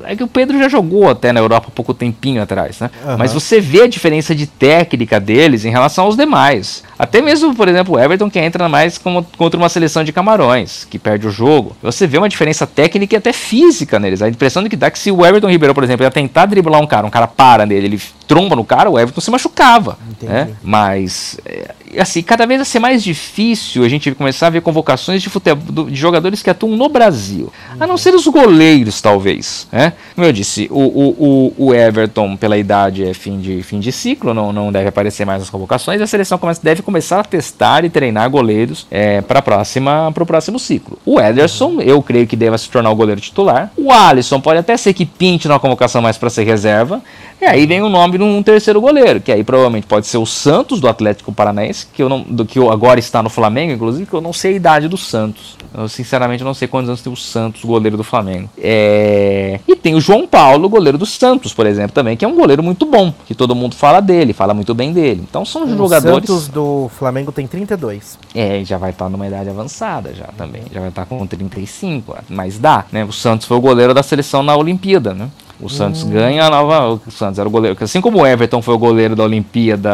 é 0.05 0.17
que 0.17 0.25
o 0.25 0.27
Pedro 0.27 0.59
já 0.59 0.69
jogou 0.69 1.09
até 1.09 1.33
na 1.33 1.39
Europa 1.39 1.69
há 1.69 1.71
pouco 1.71 1.95
tempinho 1.95 2.43
atrás, 2.43 2.81
né? 2.81 2.91
Aham. 3.05 3.17
Mas 3.17 3.33
você 3.33 3.61
vê 3.61 3.83
a 3.83 3.87
diferença 3.87 4.35
de 4.35 4.49
técnica 4.49 5.21
deles 5.21 5.65
em 5.65 5.71
relação 5.71 6.07
aos 6.07 6.17
demais. 6.17 6.83
Até 6.99 7.21
mesmo, 7.21 7.55
por 7.55 7.69
exemplo, 7.69 7.95
o 7.95 7.99
Everton 7.99 8.31
que 8.31 8.39
entra 8.39 8.69
mais 8.69 8.97
como, 8.99 9.25
contra 9.37 9.59
uma 9.59 9.69
seleção 9.69 10.03
de 10.03 10.13
camarões, 10.13 10.85
que 10.85 10.99
perde 10.99 11.27
o 11.27 11.31
jogo. 11.31 11.77
Você 11.83 12.07
vê 12.07 12.19
uma 12.19 12.29
diferença 12.29 12.67
técnica 12.67 13.15
e 13.15 13.19
até 13.19 13.33
física 13.33 13.99
neles. 13.99 14.23
A 14.23 14.29
impressão 14.29 14.67
que 14.69 14.77
dá 14.77 14.87
é 14.87 14.91
que 14.91 14.99
se 14.99 15.11
o 15.11 15.25
Everton 15.25 15.49
Ribeiro, 15.49 15.75
por 15.75 15.85
exemplo, 15.85 16.05
ia 16.05 16.11
tentar 16.11 16.47
driblar 16.47 16.81
um 16.81 16.87
cara, 16.87 17.07
um 17.07 17.11
cara 17.11 17.27
para 17.27 17.67
nele, 17.67 17.87
ele 17.87 18.01
tromba 18.27 18.57
no 18.57 18.65
cara, 18.65 18.91
o 18.91 18.99
Everton 18.99 19.21
se 19.21 19.31
machucava. 19.31 19.99
Né? 20.23 20.51
Mas, 20.63 21.39
é, 21.45 21.71
assim, 21.99 22.23
cada 22.23 22.47
vez 22.47 22.59
vai 22.59 22.65
ser 22.65 22.79
mais 22.79 23.03
difícil 23.03 23.85
a 23.85 23.89
gente 23.89 24.11
começar 24.13 24.49
a 24.49 24.51
ver 24.51 24.61
convocações 24.61 25.23
de, 25.23 25.29
futebol, 25.29 25.87
de 25.87 25.97
jogadores 25.97 26.43
que 26.43 26.51
atuam 26.51 26.77
no 26.77 26.89
Brasil. 26.89 27.53
A 27.79 27.87
não 27.87 27.97
ser 27.97 28.15
os 28.15 28.27
goleiros, 28.27 29.01
talvez. 29.01 29.67
Né? 29.71 29.93
Como 30.15 30.27
eu 30.27 30.33
disse, 30.33 30.69
o, 30.71 30.81
o, 30.81 31.55
o, 31.57 31.75
Everton, 31.75 32.37
pela 32.37 32.57
idade, 32.57 33.05
é 33.05 33.15
fim 33.15 33.39
de, 33.39 33.63
fim 33.63 33.81
de 33.81 33.93
ciclo, 33.93 34.35
não, 34.35 34.53
não 34.53 34.73
deve 34.73 34.89
aparecer 34.89 35.25
mais 35.25 35.41
nas 35.41 35.51
convocações. 35.51 36.01
E 36.01 36.03
a 36.03 36.07
seleção 36.07 36.39
começa, 36.39 36.61
deve 36.63 36.83
começar 36.83 37.21
a 37.21 37.25
testar 37.25 37.85
e 37.85 37.91
treinar 37.91 38.29
goleiros 38.31 38.87
é, 38.91 39.21
para 39.21 39.41
o 39.41 40.27
próximo 40.27 40.59
ciclo. 40.59 40.99
O 41.05 41.21
Ederson, 41.21 41.81
eu 41.81 42.03
creio 42.03 42.27
que 42.27 42.37
deva 42.37 42.59
se 42.59 42.69
tornar 42.69 42.91
o 42.91 42.97
goleiro 42.97 43.21
titular. 43.21 43.71
O 43.77 43.93
Alisson 43.93 44.41
pode 44.41 44.59
até 44.59 44.77
ser 44.77 44.93
que 44.93 45.07
pinte 45.07 45.49
na 45.49 45.59
convocação 45.59 46.03
mais 46.03 46.17
para 46.17 46.31
ser 46.31 46.45
reserva. 46.45 47.03
E 47.41 47.45
aí 47.45 47.67
vem 47.67 47.83
o 47.83 47.89
nome 47.89 48.17
de 48.17 48.25
um 48.25 48.43
terceiro 48.43 48.81
goleiro, 48.81 49.21
que 49.21 49.31
aí 49.31 49.45
provavelmente 49.45 49.87
pode 49.87 50.07
ser 50.07 50.17
o 50.17 50.25
Santos 50.25 50.81
do 50.81 50.89
Atlético 50.89 51.31
Paranaense, 51.33 51.86
que 51.93 52.03
eu 52.03 52.09
não, 52.09 52.23
do 52.23 52.45
que 52.45 52.59
agora 52.59 52.99
está 52.99 53.23
no 53.23 53.31
Flamengo, 53.31 53.73
inclusive, 53.73 54.07
que 54.07 54.15
eu 54.15 54.21
não 54.21 54.33
sei 54.33 54.53
a 54.53 54.57
idade 54.57 54.89
do 54.89 54.97
Santos. 54.97 55.57
Eu 55.75 55.89
sinceramente 55.89 56.43
não 56.43 56.55
sei 56.55 56.69
quantos 56.69 56.89
anos 56.89 57.03
tem 57.03 57.13
o 57.13 57.17
Santos, 57.17 57.65
goleiro 57.65 57.97
do 57.97 58.05
Flamengo. 58.05 58.49
É... 58.59 59.61
E 59.67 59.77
tem 59.77 59.95
o 59.95 60.01
João 60.01 60.27
Paulo, 60.27 60.69
goleiro 60.69 60.97
do 60.99 61.07
Santos, 61.07 61.53
por 61.53 61.67
exemplo, 61.67 61.93
também, 61.93 62.17
que 62.17 62.25
é 62.25 62.29
um 62.29 62.35
goleiro 62.35 62.63
muito 62.63 62.87
bom, 62.87 63.13
que 63.27 63.35
todo 63.35 63.55
mundo 63.55 63.75
fala 63.75 64.01
dele, 64.01 64.33
fala 64.33 64.55
muito 64.55 64.75
bem 64.75 64.93
dele. 64.93 65.25
Então 65.29 65.45
são 65.45 65.65
O 65.65 65.77
jogadores. 65.77 66.29
Santos 66.29 66.49
do 66.49 66.91
Flamengo 66.97 67.33
tem 67.33 67.47
32. 67.47 68.19
É, 68.35 68.65
já 68.65 68.79
vai 68.79 68.91
estar 68.91 69.09
numa 69.09 69.27
idade 69.27 69.51
avançada 69.51 70.15
já 70.15 70.27
também. 70.37 70.63
Já 70.73 70.81
vai 70.81 70.89
estar 70.89 71.07
com 71.07 71.27
35, 71.27 72.17
mas 72.29 72.59
dá, 72.59 72.85
né? 72.91 73.05
O 73.05 73.13
Santos 73.13 73.47
foi 73.47 73.57
o 73.57 73.61
goleiro 73.61 73.93
da 73.93 74.03
seleção 74.03 74.43
na 74.43 74.57
Olimpíada, 74.57 75.15
né? 75.15 75.29
O 75.61 75.69
Santos 75.69 76.03
ganha 76.05 76.45
a 76.45 76.51
nova. 76.51 77.01
O 77.07 77.11
Santos 77.11 77.39
era 77.39 77.49
o 77.49 77.51
goleiro. 77.51 77.77
Assim 77.81 78.01
como 78.01 78.21
o 78.21 78.27
Everton 78.27 78.61
foi 78.61 78.75
o 78.75 78.79
goleiro 78.79 79.17
da 79.17 79.25
Olimpíada 79.25 79.91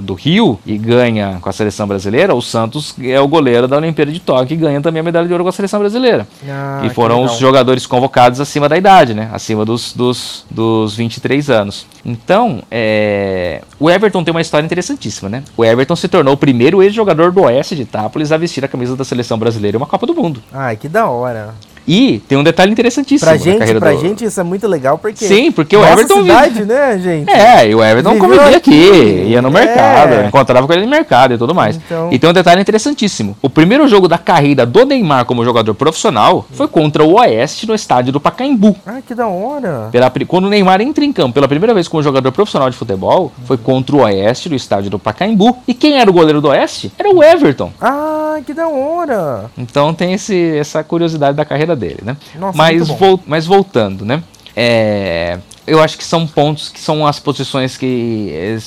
do 0.00 0.14
Rio 0.14 0.58
e 0.64 0.78
ganha 0.78 1.38
com 1.40 1.48
a 1.48 1.52
seleção 1.52 1.86
brasileira, 1.86 2.34
o 2.34 2.42
Santos 2.42 2.94
é 3.02 3.20
o 3.20 3.28
goleiro 3.28 3.66
da 3.66 3.76
Olimpíada 3.76 4.12
de 4.12 4.20
Tóquio 4.20 4.54
e 4.54 4.56
ganha 4.56 4.80
também 4.80 5.00
a 5.00 5.02
medalha 5.02 5.26
de 5.26 5.32
ouro 5.32 5.44
com 5.44 5.50
a 5.50 5.52
seleção 5.52 5.80
brasileira. 5.80 6.26
Ah, 6.48 6.82
e 6.84 6.90
foram 6.90 7.24
os 7.24 7.38
jogadores 7.38 7.86
convocados 7.86 8.40
acima 8.40 8.68
da 8.68 8.76
idade, 8.76 9.14
né? 9.14 9.28
Acima 9.32 9.64
dos, 9.64 9.92
dos, 9.92 10.44
dos 10.50 10.94
23 10.96 11.50
anos. 11.50 11.86
Então, 12.04 12.62
é, 12.70 13.62
o 13.80 13.90
Everton 13.90 14.22
tem 14.22 14.32
uma 14.32 14.40
história 14.40 14.64
interessantíssima, 14.64 15.28
né? 15.28 15.42
O 15.56 15.64
Everton 15.64 15.96
se 15.96 16.08
tornou 16.08 16.34
o 16.34 16.36
primeiro 16.36 16.82
ex-jogador 16.82 17.32
do 17.32 17.42
Oeste 17.42 17.74
de 17.74 17.82
Itápolis 17.82 18.30
a 18.30 18.36
vestir 18.36 18.64
a 18.64 18.68
camisa 18.68 18.96
da 18.96 19.04
seleção 19.04 19.38
brasileira 19.38 19.76
em 19.76 19.80
uma 19.80 19.86
Copa 19.86 20.06
do 20.06 20.14
Mundo. 20.14 20.42
Ai, 20.52 20.76
que 20.76 20.88
da 20.88 21.06
hora. 21.06 21.54
E 21.86 22.18
tem 22.28 22.36
um 22.36 22.42
detalhe 22.44 22.72
interessantíssimo 22.72 23.28
Pra 23.28 23.38
na 23.38 23.44
gente, 23.44 23.58
carreira 23.58 23.80
pra 23.80 23.92
do... 23.92 24.00
gente 24.00 24.24
isso 24.24 24.40
é 24.40 24.42
muito 24.42 24.66
legal 24.66 24.98
porque. 24.98 25.24
Sim, 25.26 25.52
porque 25.52 25.76
o 25.76 25.84
Everton 25.84 26.22
vive- 26.22 26.28
cidade, 26.32 26.64
né, 26.64 26.98
gente? 26.98 27.30
É, 27.30 27.68
e 27.68 27.74
o 27.74 27.82
Everton 27.82 28.18
convivia 28.18 28.56
aqui, 28.56 28.56
aqui. 28.56 29.24
ia 29.28 29.40
no 29.42 29.48
É. 29.48 29.52
mercado, 29.52 30.26
encontrava 30.26 30.66
com 30.66 30.72
ele 30.72 30.82
no 30.84 30.90
mercado 30.90 31.34
e 31.34 31.38
tudo 31.38 31.54
mais. 31.54 31.76
Então- 31.76 32.08
E 32.12 32.18
tem 32.18 32.28
um 32.28 32.32
detalhe 32.32 32.60
interessantíssimo. 32.60 33.36
O 33.40 33.48
primeiro 33.48 33.86
jogo 33.88 34.08
da 34.08 34.18
carreira 34.18 34.66
do 34.66 34.84
Neymar 34.84 35.24
como 35.26 35.44
jogador 35.44 35.74
profissional 35.74 36.44
foi 36.52 36.66
contra 36.68 37.04
o 37.04 37.14
Oeste 37.20 37.66
no 37.68 37.74
estádio 37.74 38.12
do 38.12 38.20
Pacaembu. 38.20 38.76
Ai, 38.84 39.02
que 39.06 39.14
da 39.14 39.26
hora. 39.28 39.88
Pela 39.92 40.10
quando 40.26 40.46
o 40.46 40.48
Neymar 40.48 40.80
entra 40.80 41.04
em 41.04 41.12
campo 41.12 41.34
pela 41.34 41.46
primeira 41.48 41.74
vez 41.74 41.86
como 41.88 42.02
jogador 42.02 42.32
profissional 42.32 42.70
de 42.70 42.76
futebol, 42.76 43.32
foi 43.44 43.56
contra 43.56 43.94
o 43.94 44.00
Oeste 44.00 44.48
no 44.48 44.56
estádio 44.56 44.90
do 44.90 44.98
Pacaembu. 44.98 45.58
E 45.68 45.74
quem 45.74 46.00
era 46.00 46.08
o 46.10 46.12
goleiro 46.12 46.40
do 46.40 46.48
Oeste? 46.48 46.90
Era 46.98 47.10
o 47.14 47.22
Everton. 47.22 47.70
Ah, 47.80 48.38
que 48.44 48.54
da 48.54 48.66
hora. 48.66 49.50
Então 49.58 49.92
tem 49.92 50.14
esse, 50.14 50.56
essa 50.56 50.82
curiosidade 50.82 51.36
da 51.36 51.44
carreira 51.44 51.75
dele, 51.76 51.98
né? 52.02 52.16
Nossa, 52.38 52.56
mas, 52.56 52.88
vol- 52.88 53.20
mas 53.26 53.46
voltando, 53.46 54.04
né? 54.04 54.22
É, 54.54 55.38
eu 55.66 55.82
acho 55.82 55.98
que 55.98 56.04
são 56.04 56.26
pontos 56.26 56.68
que 56.70 56.80
são 56.80 57.06
as 57.06 57.18
posições 57.20 57.76
que 57.76 58.30
é, 58.32 58.58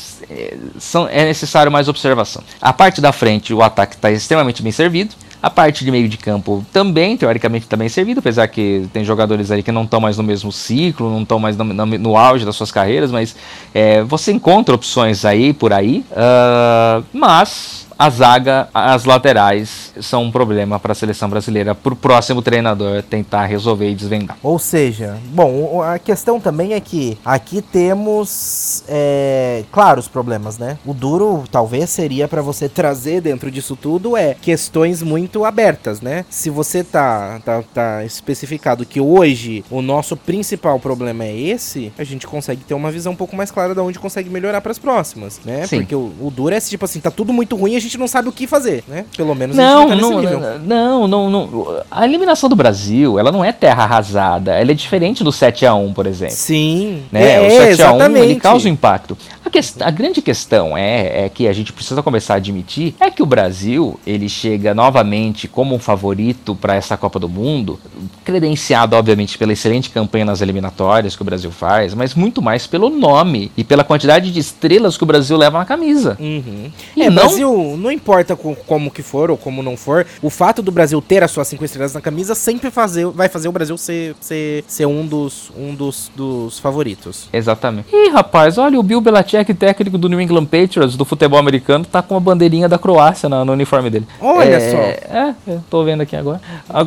são, 0.78 1.08
é 1.10 1.26
necessário 1.26 1.72
mais 1.72 1.88
observação. 1.88 2.44
A 2.62 2.72
parte 2.72 3.02
da 3.02 3.12
frente, 3.12 3.54
o 3.54 3.62
ataque 3.64 3.96
está 3.96 4.12
extremamente 4.12 4.62
bem 4.62 4.72
servido. 4.72 5.16
A 5.42 5.50
parte 5.50 5.86
de 5.86 5.90
meio 5.92 6.10
de 6.10 6.18
campo 6.18 6.66
também, 6.74 7.16
teoricamente, 7.16 7.66
está 7.66 7.78
bem 7.78 7.88
servido, 7.88 8.20
apesar 8.20 8.46
que 8.50 8.90
tem 8.92 9.06
jogadores 9.06 9.50
aí 9.52 9.64
que 9.64 9.72
não 9.72 9.84
estão 9.86 10.02
mais 10.02 10.18
no 10.18 10.24
mesmo 10.24 10.52
ciclo, 10.52 11.10
não 11.10 11.22
estão 11.22 11.40
mais 11.40 11.56
no, 11.56 11.64
no- 11.64 11.86
no 11.98 12.18
auge 12.18 12.44
das 12.46 12.58
suas 12.58 12.72
carreiras, 12.74 13.10
mas 13.10 13.38
é, 13.74 14.04
você 14.04 14.34
encontra 14.34 14.76
opções 14.76 15.24
aí 15.24 15.54
por 15.54 15.72
aí. 15.72 16.04
ah, 16.14 17.02
mas 17.14 17.88
a 18.00 18.10
zaga, 18.10 18.70
as 18.74 19.04
laterais 19.04 19.94
são 20.00 20.24
um 20.24 20.32
problema 20.32 20.80
para 20.80 20.94
a 20.94 20.96
seleção 20.96 21.30
brasileira, 21.30 21.76
para 21.76 21.92
o 21.92 21.98
próximo 21.98 22.42
treinador 22.42 23.04
tentar 23.04 23.46
resolver 23.46 23.90
e 23.90 23.94
desvendar. 23.94 24.38
Ou 24.42 24.58
seja, 24.58 25.18
bom, 25.26 25.82
a 25.82 26.00
questão 26.00 26.40
também 26.40 26.74
é 26.74 26.80
que 26.80 27.18
aqui 27.26 27.62
temos, 27.62 28.86
é, 28.88 29.66
claro, 29.70 30.00
os 30.00 30.08
problemas, 30.08 30.58
né? 30.58 30.78
O 30.86 30.94
duro 30.94 31.44
talvez 31.52 31.90
seria 31.90 32.26
pra 32.26 32.42
você 32.42 32.70
trazer 32.70 33.20
dentro 33.20 33.52
disso 33.52 33.76
tudo 33.76 34.16
é 34.16 34.34
questões 34.34 35.04
muito 35.04 35.44
abertas, 35.44 36.00
né? 36.00 36.24
Se 36.30 36.50
você 36.50 36.86
tá, 36.86 37.42
tá, 37.44 37.62
tá 37.74 38.06
especificado 38.06 38.86
que 38.86 39.02
hoje 39.02 39.66
o 39.70 39.82
nosso 39.82 40.16
principal 40.16 40.80
problema 40.80 41.26
é 41.26 41.38
esse, 41.38 41.92
a 41.98 42.06
gente 42.06 42.26
consegue 42.26 42.64
ter 42.64 42.76
uma 42.76 42.92
visão 42.92 43.12
um 43.12 43.18
pouco 43.18 43.36
mais 43.36 43.52
clara 43.52 43.76
de 43.76 43.82
onde 43.82 44.00
consegue 44.00 44.30
melhorar 44.30 44.62
pras 44.62 44.80
próximas, 44.80 45.42
né? 45.44 45.68
Sim. 45.68 45.80
Porque 45.80 45.96
o, 45.96 46.14
o 46.22 46.32
duro 46.34 46.56
é 46.56 46.62
tipo 46.62 46.86
assim, 46.86 47.02
tá 47.02 47.12
tudo 47.12 47.34
muito 47.34 47.58
ruim, 47.58 47.76
a 47.76 47.80
gente 47.80 47.89
gente 47.90 47.98
não 47.98 48.08
sabe 48.08 48.30
o 48.30 48.32
que 48.32 48.48
fazer, 48.48 48.84
né? 48.88 49.06
Pelo 49.18 49.34
menos 49.36 49.56
não, 49.56 49.88
a 49.88 49.96
gente 49.96 50.02
não, 50.02 50.22
não, 50.22 51.08
não, 51.08 51.08
não, 51.08 51.30
não. 51.30 51.82
A 51.90 52.06
eliminação 52.06 52.48
do 52.50 52.56
Brasil, 52.56 53.20
ela 53.20 53.32
não 53.32 53.44
é 53.44 53.52
terra 53.52 53.84
arrasada. 53.84 54.54
Ela 54.54 54.72
é 54.72 54.74
diferente 54.74 55.24
do 55.24 55.32
7 55.32 55.66
a 55.66 55.74
1 55.74 55.94
por 55.94 56.06
exemplo. 56.06 56.36
Sim. 56.36 57.04
Né? 57.12 57.34
É, 57.34 57.48
o 57.48 57.76
7 57.76 57.82
a 57.82 57.94
1 57.94 58.18
ele 58.18 58.36
causa 58.36 58.68
um 58.68 58.72
impacto. 58.72 59.18
A, 59.50 59.52
que, 59.52 59.60
a 59.84 59.90
grande 59.90 60.22
questão 60.22 60.78
é, 60.78 61.26
é 61.26 61.30
que 61.30 61.48
a 61.48 61.54
gente 61.54 61.74
precisa 61.74 62.04
começar 62.04 62.36
a 62.36 62.38
admitir 62.38 62.94
é 63.00 63.10
que 63.10 63.24
o 63.24 63.26
Brasil 63.26 64.00
ele 64.06 64.30
chega 64.30 64.76
novamente 64.76 65.48
como 65.48 65.74
um 65.74 65.80
favorito 65.80 66.56
para 66.56 66.76
essa 66.76 66.96
Copa 66.96 67.18
do 67.20 67.28
Mundo, 67.28 67.80
credenciado 68.24 68.96
obviamente 68.96 69.38
pela 69.38 69.54
excelente 69.54 69.90
campanha 69.90 70.26
nas 70.26 70.42
eliminatórias 70.42 71.16
que 71.16 71.22
o 71.22 71.26
Brasil 71.26 71.52
faz, 71.52 71.94
mas 71.94 72.14
muito 72.14 72.42
mais 72.42 72.68
pelo 72.68 72.90
nome 72.90 73.52
e 73.58 73.64
pela 73.64 73.84
quantidade 73.84 74.32
de 74.32 74.40
estrelas 74.40 74.98
que 74.98 75.04
o 75.04 75.08
Brasil 75.08 75.36
leva 75.36 75.58
na 75.58 75.66
camisa. 75.66 76.16
Uhum. 76.20 76.72
E 76.96 77.02
é, 77.02 77.10
não... 77.10 77.24
Brasil, 77.24 77.76
não 77.78 77.92
importa 77.92 78.36
como 78.36 78.92
que 78.92 79.02
for 79.02 79.32
ou 79.32 79.38
como 79.38 79.64
não 79.64 79.76
for, 79.76 80.06
o 80.22 80.30
fato 80.30 80.62
do 80.62 80.72
Brasil 80.72 81.02
ter 81.02 81.24
as 81.24 81.32
suas 81.32 81.48
cinco 81.48 81.66
estrelas 81.66 81.94
na 81.94 82.02
camisa 82.02 82.36
sempre 82.36 82.70
fazer, 82.70 83.08
vai 83.08 83.28
fazer 83.30 83.48
o 83.48 83.52
Brasil 83.52 83.78
ser, 83.78 84.16
ser, 84.20 84.64
ser 84.68 84.86
um, 84.86 85.08
dos, 85.08 85.52
um 85.58 85.74
dos, 85.74 86.12
dos 86.16 86.60
favoritos. 86.60 87.28
Exatamente. 87.34 87.88
Ih, 87.92 88.10
rapaz, 88.10 88.58
olha 88.58 88.80
o 88.80 88.84
Bill 88.84 89.02
Belichick, 89.02 89.39
técnico 89.46 89.98
do 89.98 90.10
New 90.10 90.20
England 90.20 90.46
Patriots, 90.46 90.96
do 90.96 91.06
futebol 91.06 91.40
americano, 91.40 91.86
tá 91.86 92.02
com 92.02 92.16
a 92.16 92.20
bandeirinha 92.20 92.68
da 92.68 92.78
Croácia 92.78 93.28
no, 93.30 93.46
no 93.46 93.54
uniforme 93.54 93.90
dele. 93.90 94.08
Olha 94.20 94.56
é, 94.56 94.72
só. 94.72 94.78
É, 94.78 95.58
tô 95.70 95.84
vendo 95.84 96.02
aqui 96.02 96.16
agora. 96.16 96.42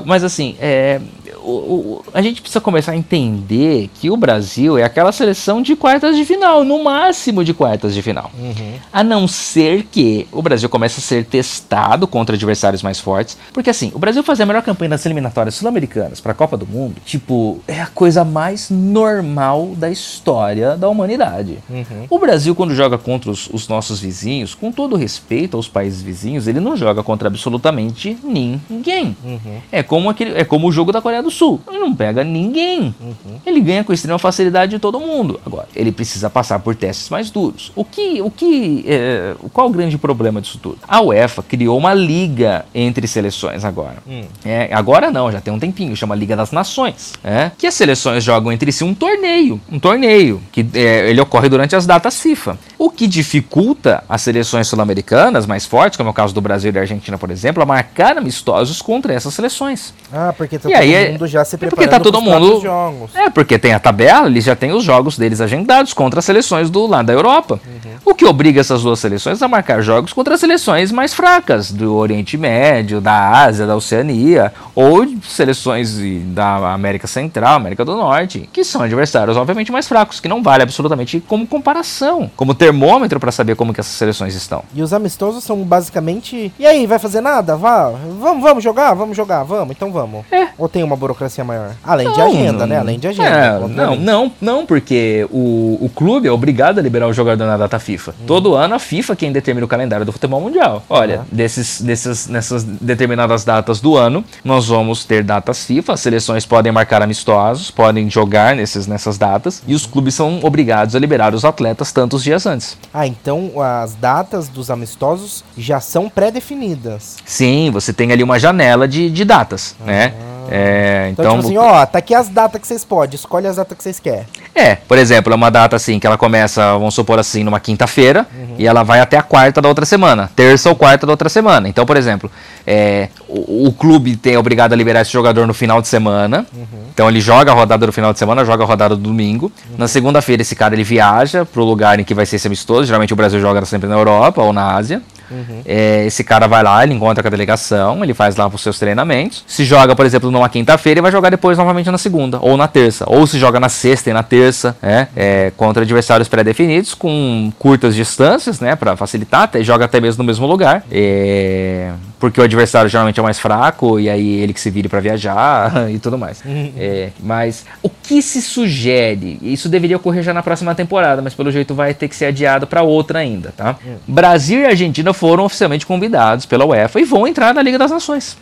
Mas 0.04 0.24
assim, 0.24 0.56
é, 0.60 1.00
o, 1.44 1.50
o, 1.50 2.04
a 2.14 2.22
gente 2.22 2.40
precisa 2.40 2.60
começar 2.60 2.92
a 2.92 2.96
entender 2.96 3.90
que 3.94 4.10
o 4.10 4.16
Brasil 4.16 4.78
é 4.78 4.84
aquela 4.84 5.12
seleção 5.12 5.60
de 5.60 5.74
quartas 5.76 6.16
de 6.16 6.24
final, 6.24 6.64
no 6.64 6.82
máximo 6.82 7.44
de 7.44 7.52
quartas 7.52 7.94
de 7.94 8.02
final. 8.02 8.30
Uhum. 8.38 8.74
A 8.92 9.02
não 9.02 9.26
ser 9.26 9.84
que 9.84 10.26
o 10.32 10.42
Brasil 10.42 10.68
comece 10.68 11.00
a 11.00 11.02
ser 11.02 11.24
testado 11.24 12.06
contra 12.06 12.36
adversários 12.36 12.82
mais 12.82 13.00
fortes. 13.00 13.36
Porque 13.52 13.70
assim, 13.70 13.90
o 13.94 13.98
Brasil 13.98 14.22
fazer 14.22 14.44
a 14.44 14.46
melhor 14.46 14.62
campanha 14.62 14.90
nas 14.90 15.04
eliminatórias 15.04 15.54
sul-americanas 15.54 16.20
para 16.20 16.32
a 16.32 16.34
Copa 16.34 16.56
do 16.56 16.66
Mundo, 16.66 16.96
tipo, 17.04 17.60
é 17.66 17.80
a 17.80 17.86
coisa 17.86 18.24
mais 18.24 18.70
normal 18.70 19.72
da 19.76 19.90
história 19.90 20.76
da 20.76 20.88
humanidade. 20.88 21.58
Uhum. 21.68 22.06
O 22.08 22.18
Brasil, 22.18 22.41
quando 22.50 22.74
joga 22.74 22.98
contra 22.98 23.30
os, 23.30 23.48
os 23.50 23.68
nossos 23.68 24.00
vizinhos, 24.00 24.54
com 24.54 24.72
todo 24.72 24.96
respeito 24.96 25.56
aos 25.56 25.68
países 25.68 26.02
vizinhos, 26.02 26.46
ele 26.46 26.60
não 26.60 26.76
joga 26.76 27.02
contra 27.02 27.28
absolutamente 27.28 28.16
ninguém. 28.22 29.16
Uhum. 29.24 29.60
É, 29.70 29.82
como 29.82 30.10
aquele, 30.10 30.38
é 30.38 30.44
como 30.44 30.68
o 30.68 30.72
jogo 30.72 30.92
da 30.92 31.00
Coreia 31.00 31.22
do 31.22 31.30
Sul. 31.30 31.60
Ele 31.68 31.78
não 31.78 31.94
pega 31.94 32.24
ninguém. 32.24 32.94
Uhum. 33.00 33.38
Ele 33.44 33.60
ganha 33.60 33.84
com 33.84 33.92
extrema 33.92 34.18
facilidade 34.18 34.72
de 34.72 34.78
todo 34.78 34.98
mundo. 35.00 35.40
Agora, 35.44 35.68
ele 35.74 35.92
precisa 35.92 36.28
passar 36.28 36.58
por 36.58 36.74
testes 36.74 37.08
mais 37.08 37.30
duros. 37.30 37.72
O 37.74 37.84
que, 37.84 38.20
o 38.22 38.30
que, 38.30 38.84
é, 38.86 39.34
qual 39.52 39.68
o 39.68 39.70
grande 39.70 39.96
problema 39.98 40.40
disso 40.40 40.58
tudo? 40.58 40.78
A 40.86 41.00
UEFA 41.00 41.42
criou 41.42 41.78
uma 41.78 41.94
liga 41.94 42.64
entre 42.74 43.06
seleções 43.06 43.64
agora. 43.64 43.96
Hum. 44.06 44.24
É, 44.44 44.70
agora 44.72 45.10
não, 45.10 45.30
já 45.30 45.40
tem 45.40 45.52
um 45.52 45.58
tempinho, 45.58 45.96
chama 45.96 46.14
Liga 46.14 46.36
das 46.36 46.52
Nações. 46.52 47.12
É, 47.22 47.50
que 47.56 47.66
as 47.66 47.74
seleções 47.74 48.24
jogam 48.24 48.52
entre 48.52 48.72
si 48.72 48.84
um 48.84 48.94
torneio, 48.94 49.60
um 49.70 49.78
torneio 49.78 50.40
que 50.50 50.66
é, 50.74 51.10
ele 51.10 51.20
ocorre 51.20 51.48
durante 51.48 51.76
as 51.76 51.86
datas 51.86 52.20
FIFA. 52.20 52.31
O 52.78 52.90
que 52.90 53.06
dificulta 53.06 54.02
as 54.08 54.22
seleções 54.22 54.66
sul-americanas 54.68 55.46
mais 55.46 55.66
fortes, 55.66 55.96
como 55.96 56.08
é 56.08 56.10
o 56.10 56.14
caso 56.14 56.34
do 56.34 56.40
Brasil 56.40 56.70
e 56.70 56.72
da 56.72 56.80
Argentina, 56.80 57.18
por 57.18 57.30
exemplo, 57.30 57.62
a 57.62 57.66
marcar 57.66 58.16
amistosos 58.18 58.80
contra 58.82 59.12
essas 59.12 59.34
seleções. 59.34 59.94
Ah, 60.12 60.34
porque 60.36 60.58
tá 60.58 60.68
e 60.68 60.72
todo 60.72 60.80
aí, 60.80 60.94
é 60.94 61.10
mundo 61.10 61.26
já 61.26 61.44
se 61.44 61.56
preparando 61.56 61.82
é 61.82 61.88
porque 61.88 61.96
tá 61.96 62.00
todo 62.00 62.20
mundo 62.20 62.60
jogos. 62.60 63.14
É, 63.14 63.30
porque 63.30 63.58
tem 63.58 63.72
a 63.74 63.80
tabela, 63.80 64.26
eles 64.26 64.44
já 64.44 64.56
têm 64.56 64.72
os 64.72 64.84
jogos 64.84 65.16
deles 65.16 65.40
agendados 65.40 65.92
contra 65.92 66.18
as 66.20 66.24
seleções 66.24 66.70
do 66.70 66.86
lado 66.86 67.06
da 67.06 67.12
Europa. 67.12 67.60
Uhum. 67.64 67.81
O 68.04 68.14
que 68.14 68.24
obriga 68.24 68.60
essas 68.60 68.82
duas 68.82 68.98
seleções 68.98 69.40
a 69.42 69.48
marcar 69.48 69.80
jogos 69.80 70.12
contra 70.12 70.36
seleções 70.36 70.90
mais 70.90 71.14
fracas, 71.14 71.70
do 71.70 71.94
Oriente 71.94 72.36
Médio, 72.36 73.00
da 73.00 73.30
Ásia, 73.30 73.66
da 73.66 73.76
Oceania, 73.76 74.52
ou 74.74 75.06
seleções 75.22 75.96
da 76.34 76.72
América 76.72 77.06
Central, 77.06 77.54
América 77.54 77.84
do 77.84 77.96
Norte, 77.96 78.48
que 78.52 78.64
são 78.64 78.82
adversários 78.82 79.36
obviamente 79.36 79.70
mais 79.70 79.86
fracos, 79.86 80.18
que 80.18 80.28
não 80.28 80.42
vale 80.42 80.62
absolutamente 80.62 81.20
como 81.20 81.46
comparação, 81.46 82.30
como 82.36 82.54
termômetro 82.54 83.20
para 83.20 83.30
saber 83.30 83.54
como 83.54 83.72
que 83.72 83.80
essas 83.80 83.94
seleções 83.94 84.34
estão. 84.34 84.64
E 84.74 84.82
os 84.82 84.92
amistosos 84.92 85.44
são 85.44 85.62
basicamente, 85.62 86.52
e 86.58 86.66
aí, 86.66 86.86
vai 86.86 86.98
fazer 86.98 87.20
nada? 87.20 87.56
Vá, 87.56 87.92
vamos, 88.18 88.42
vamos 88.42 88.64
jogar, 88.64 88.94
vamos 88.94 89.16
jogar, 89.16 89.44
vamos, 89.44 89.76
então 89.76 89.92
vamos. 89.92 90.24
É. 90.30 90.48
Ou 90.58 90.68
tem 90.68 90.82
uma 90.82 90.96
burocracia 90.96 91.44
maior? 91.44 91.70
Além 91.84 92.06
não, 92.06 92.14
de 92.14 92.20
agenda, 92.20 92.66
né? 92.66 92.78
Além 92.78 92.98
de 92.98 93.08
agenda. 93.08 93.28
É, 93.28 93.58
não, 93.68 93.96
não, 93.96 94.32
não, 94.40 94.66
porque 94.66 95.26
o, 95.30 95.78
o 95.80 95.90
clube 95.94 96.26
é 96.26 96.32
obrigado 96.32 96.78
a 96.78 96.82
liberar 96.82 97.06
o 97.06 97.12
jogador 97.12 97.46
na 97.46 97.56
data 97.56 97.78
FIFA. 97.92 98.12
Hum. 98.12 98.24
Todo 98.26 98.54
ano 98.54 98.74
a 98.74 98.78
FIFA 98.78 99.16
quem 99.16 99.32
determina 99.32 99.64
o 99.64 99.68
calendário 99.68 100.06
do 100.06 100.12
futebol 100.12 100.40
mundial. 100.40 100.82
Olha, 100.88 101.18
uhum. 101.18 101.24
desses, 101.30 101.80
desses, 101.80 102.26
nessas 102.26 102.64
determinadas 102.64 103.44
datas 103.44 103.80
do 103.80 103.96
ano, 103.96 104.24
nós 104.44 104.68
vamos 104.68 105.04
ter 105.04 105.22
datas 105.22 105.64
FIFA, 105.64 105.92
as 105.92 106.00
seleções 106.00 106.46
podem 106.46 106.72
marcar 106.72 107.02
amistosos, 107.02 107.70
podem 107.70 108.08
jogar 108.08 108.56
nesses, 108.56 108.86
nessas 108.86 109.18
datas, 109.18 109.62
e 109.66 109.74
os 109.74 109.86
clubes 109.86 110.14
são 110.14 110.40
obrigados 110.42 110.96
a 110.96 110.98
liberar 110.98 111.34
os 111.34 111.44
atletas 111.44 111.92
tantos 111.92 112.22
dias 112.22 112.46
antes. 112.46 112.76
Ah, 112.92 113.06
então 113.06 113.60
as 113.60 113.94
datas 113.94 114.48
dos 114.48 114.70
amistosos 114.70 115.44
já 115.56 115.80
são 115.80 116.08
pré-definidas. 116.08 117.16
Sim, 117.24 117.70
você 117.70 117.92
tem 117.92 118.12
ali 118.12 118.22
uma 118.22 118.38
janela 118.38 118.88
de, 118.88 119.10
de 119.10 119.24
datas, 119.24 119.76
uhum. 119.80 119.86
né? 119.86 120.14
É, 120.50 121.08
então, 121.10 121.24
então 121.24 121.36
tipo 121.36 121.46
assim, 121.46 121.56
ó, 121.56 121.86
tá 121.86 121.98
aqui 121.98 122.14
as 122.14 122.28
datas 122.28 122.60
que 122.60 122.66
vocês 122.66 122.84
podem, 122.84 123.14
escolhe 123.14 123.46
as 123.46 123.56
datas 123.56 123.76
que 123.76 123.82
vocês 123.82 123.98
querem. 123.98 124.26
É, 124.54 124.74
por 124.74 124.98
exemplo, 124.98 125.32
é 125.32 125.36
uma 125.36 125.50
data 125.50 125.76
assim, 125.76 125.98
que 125.98 126.06
ela 126.06 126.18
começa, 126.18 126.74
vamos 126.74 126.94
supor 126.94 127.18
assim, 127.18 127.42
numa 127.42 127.58
quinta-feira, 127.58 128.26
uhum. 128.34 128.56
e 128.58 128.66
ela 128.66 128.82
vai 128.82 129.00
até 129.00 129.16
a 129.16 129.22
quarta 129.22 129.62
da 129.62 129.68
outra 129.68 129.86
semana, 129.86 130.30
terça 130.36 130.68
ou 130.68 130.76
quarta 130.76 131.06
da 131.06 131.12
outra 131.12 131.28
semana. 131.30 131.68
Então, 131.68 131.86
por 131.86 131.96
exemplo, 131.96 132.30
é, 132.66 133.08
o, 133.26 133.68
o, 133.68 133.72
clube 133.72 134.14
tem 134.14 134.36
obrigado 134.36 134.74
a 134.74 134.76
liberar 134.76 135.00
esse 135.00 135.12
jogador 135.12 135.46
no 135.46 135.54
final 135.54 135.80
de 135.80 135.88
semana, 135.88 136.46
uhum. 136.54 136.66
então 136.92 137.08
ele 137.08 137.20
joga 137.20 137.50
a 137.50 137.54
rodada 137.54 137.86
no 137.86 137.92
final 137.92 138.12
de 138.12 138.18
semana, 138.18 138.44
joga 138.44 138.62
a 138.62 138.66
rodada 138.66 138.94
do 138.94 139.02
domingo. 139.02 139.46
Uhum. 139.70 139.76
Na 139.78 139.88
segunda-feira, 139.88 140.42
esse 140.42 140.54
cara 140.54 140.74
ele 140.74 140.84
viaja 140.84 141.46
pro 141.46 141.64
lugar 141.64 141.98
em 141.98 142.04
que 142.04 142.12
vai 142.12 142.26
ser 142.26 142.36
esse 142.36 142.46
amistoso, 142.46 142.84
geralmente 142.84 143.12
o 143.12 143.16
Brasil 143.16 143.40
joga 143.40 143.64
sempre 143.64 143.88
na 143.88 143.94
Europa 143.94 144.42
ou 144.42 144.52
na 144.52 144.74
Ásia. 144.76 145.00
Uhum. 145.32 145.62
É, 145.64 146.04
esse 146.06 146.22
cara 146.22 146.46
vai 146.46 146.62
lá, 146.62 146.82
ele 146.84 146.94
encontra 146.94 147.22
com 147.22 147.28
a 147.28 147.30
delegação, 147.30 148.04
ele 148.04 148.12
faz 148.12 148.36
lá 148.36 148.46
os 148.46 148.60
seus 148.60 148.78
treinamentos. 148.78 149.44
Se 149.46 149.64
joga, 149.64 149.96
por 149.96 150.04
exemplo, 150.04 150.30
numa 150.30 150.48
quinta-feira 150.48 151.00
e 151.00 151.02
vai 151.02 151.10
jogar 151.10 151.30
depois 151.30 151.56
novamente 151.56 151.90
na 151.90 151.98
segunda 151.98 152.38
ou 152.40 152.56
na 152.56 152.68
terça. 152.68 153.04
Ou 153.08 153.26
se 153.26 153.38
joga 153.38 153.58
na 153.58 153.68
sexta 153.68 154.10
e 154.10 154.12
na 154.12 154.22
terça, 154.22 154.76
né? 154.82 155.08
É, 155.16 155.52
contra 155.56 155.82
adversários 155.82 156.28
pré-definidos, 156.28 156.94
com 156.94 157.52
curtas 157.58 157.94
distâncias, 157.94 158.60
né? 158.60 158.76
Pra 158.76 158.96
facilitar, 158.96 159.42
até, 159.42 159.62
joga 159.62 159.86
até 159.86 160.00
mesmo 160.00 160.22
no 160.22 160.26
mesmo 160.26 160.46
lugar. 160.46 160.84
É, 160.90 161.92
porque 162.22 162.40
o 162.40 162.44
adversário 162.44 162.88
geralmente 162.88 163.18
é 163.18 163.22
mais 163.22 163.40
fraco 163.40 163.98
e 163.98 164.08
aí 164.08 164.34
ele 164.38 164.52
que 164.52 164.60
se 164.60 164.70
vire 164.70 164.88
para 164.88 165.00
viajar 165.00 165.90
e 165.90 165.98
tudo 165.98 166.16
mais. 166.16 166.40
É, 166.78 167.10
mas 167.18 167.66
o 167.82 167.90
que 167.90 168.22
se 168.22 168.40
sugere? 168.40 169.40
Isso 169.42 169.68
deveria 169.68 169.96
ocorrer 169.96 170.22
já 170.22 170.32
na 170.32 170.40
próxima 170.40 170.72
temporada, 170.72 171.20
mas 171.20 171.34
pelo 171.34 171.50
jeito 171.50 171.74
vai 171.74 171.92
ter 171.92 172.06
que 172.06 172.14
ser 172.14 172.26
adiado 172.26 172.64
para 172.64 172.80
outra 172.80 173.18
ainda, 173.18 173.52
tá? 173.56 173.74
Uhum. 173.84 173.96
Brasil 174.06 174.60
e 174.60 174.66
Argentina 174.66 175.12
foram 175.12 175.44
oficialmente 175.44 175.84
convidados 175.84 176.46
pela 176.46 176.64
UEFA 176.64 177.00
e 177.00 177.04
vão 177.04 177.26
entrar 177.26 177.52
na 177.52 177.60
Liga 177.60 177.76
das 177.76 177.90
Nações. 177.90 178.38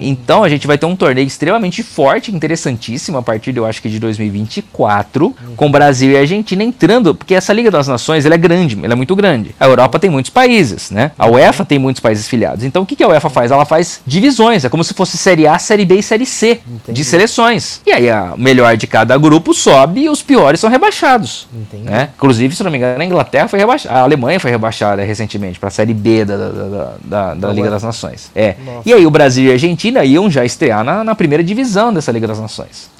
Então 0.00 0.44
a 0.44 0.48
gente 0.48 0.66
vai 0.66 0.78
ter 0.78 0.86
um 0.86 0.96
torneio 0.96 1.26
extremamente 1.26 1.82
forte, 1.82 2.34
interessantíssimo 2.34 3.18
a 3.18 3.22
partir, 3.22 3.56
eu 3.56 3.66
acho 3.66 3.80
que 3.80 3.88
de 3.88 3.98
2024, 3.98 5.34
com 5.56 5.70
Brasil 5.70 6.12
e 6.12 6.16
Argentina 6.16 6.62
entrando, 6.62 7.14
porque 7.14 7.34
essa 7.34 7.52
Liga 7.52 7.70
das 7.70 7.88
Nações 7.88 8.24
ela 8.24 8.34
é 8.34 8.38
grande, 8.38 8.78
ela 8.82 8.92
é 8.92 8.96
muito 8.96 9.14
grande. 9.14 9.54
A 9.58 9.66
Europa 9.66 9.98
tem 9.98 10.10
muitos 10.10 10.30
países, 10.30 10.90
né? 10.90 11.12
A 11.18 11.26
UEFA 11.28 11.64
tem 11.64 11.78
muitos 11.78 12.00
países 12.00 12.28
filiados. 12.28 12.64
Então 12.64 12.82
o 12.82 12.86
que, 12.86 12.96
que 12.96 13.02
a 13.02 13.08
UEFA 13.08 13.30
faz? 13.30 13.50
Ela 13.50 13.64
faz 13.64 14.00
divisões, 14.06 14.64
é 14.64 14.68
como 14.68 14.84
se 14.84 14.94
fosse 14.94 15.16
Série 15.16 15.46
A, 15.46 15.58
Série 15.58 15.84
B 15.84 15.96
e 15.96 16.02
Série 16.02 16.26
C 16.26 16.60
Entendi. 16.66 16.92
de 16.92 17.04
seleções. 17.04 17.80
E 17.86 17.92
aí 17.92 18.10
a 18.10 18.34
melhor 18.36 18.76
de 18.76 18.86
cada 18.86 19.16
grupo 19.16 19.54
sobe 19.54 20.02
e 20.02 20.08
os 20.08 20.22
piores 20.22 20.60
são 20.60 20.70
rebaixados. 20.70 21.48
Né? 21.72 22.10
Inclusive, 22.16 22.54
se 22.54 22.62
não 22.62 22.70
me 22.70 22.78
engano, 22.78 23.00
a 23.00 23.04
Inglaterra 23.04 23.48
foi 23.48 23.58
rebaixada, 23.58 23.94
a 23.94 24.02
Alemanha 24.02 24.40
foi 24.40 24.50
rebaixada 24.50 25.02
recentemente 25.02 25.58
para 25.58 25.68
a 25.68 25.72
Série 25.72 25.94
B 25.94 26.24
da, 26.24 26.36
da, 26.36 26.48
da, 26.48 26.94
da, 27.02 27.34
da 27.34 27.52
Liga 27.52 27.70
das 27.70 27.82
Nações. 27.82 28.30
É. 28.34 28.56
E 28.84 28.92
aí 28.92 29.06
o 29.06 29.10
Brasil 29.10 29.46
e 29.46 29.50
a 29.50 29.52
Argentina 29.52 29.85
iam 29.90 30.30
já 30.30 30.44
estrear 30.44 30.84
na, 30.84 31.02
na 31.04 31.14
primeira 31.14 31.42
divisão 31.42 31.92
dessa 31.92 32.12
Liga 32.12 32.26
das 32.26 32.40
Nações. 32.40 32.90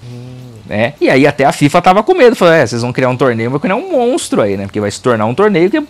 Né? 0.69 0.95
E 1.01 1.09
aí 1.09 1.27
até 1.27 1.45
a 1.45 1.53
FIFA 1.53 1.81
tava 1.81 2.03
com 2.03 2.13
medo, 2.13 2.35
falou, 2.35 2.53
é, 2.53 2.67
vocês 2.67 2.83
vão 2.83 2.93
criar 2.93 3.09
um 3.09 3.17
torneio, 3.17 3.51
vão 3.51 3.61
criar 3.61 3.77
um 3.77 3.91
monstro 3.91 4.43
aí, 4.43 4.57
né? 4.57 4.65
Porque 4.65 4.81
vai 4.81 4.91
se 4.91 5.01
tornar 5.01 5.25
um 5.27 5.35
torneio 5.35 5.71
que 5.71 5.77
é, 5.77 5.83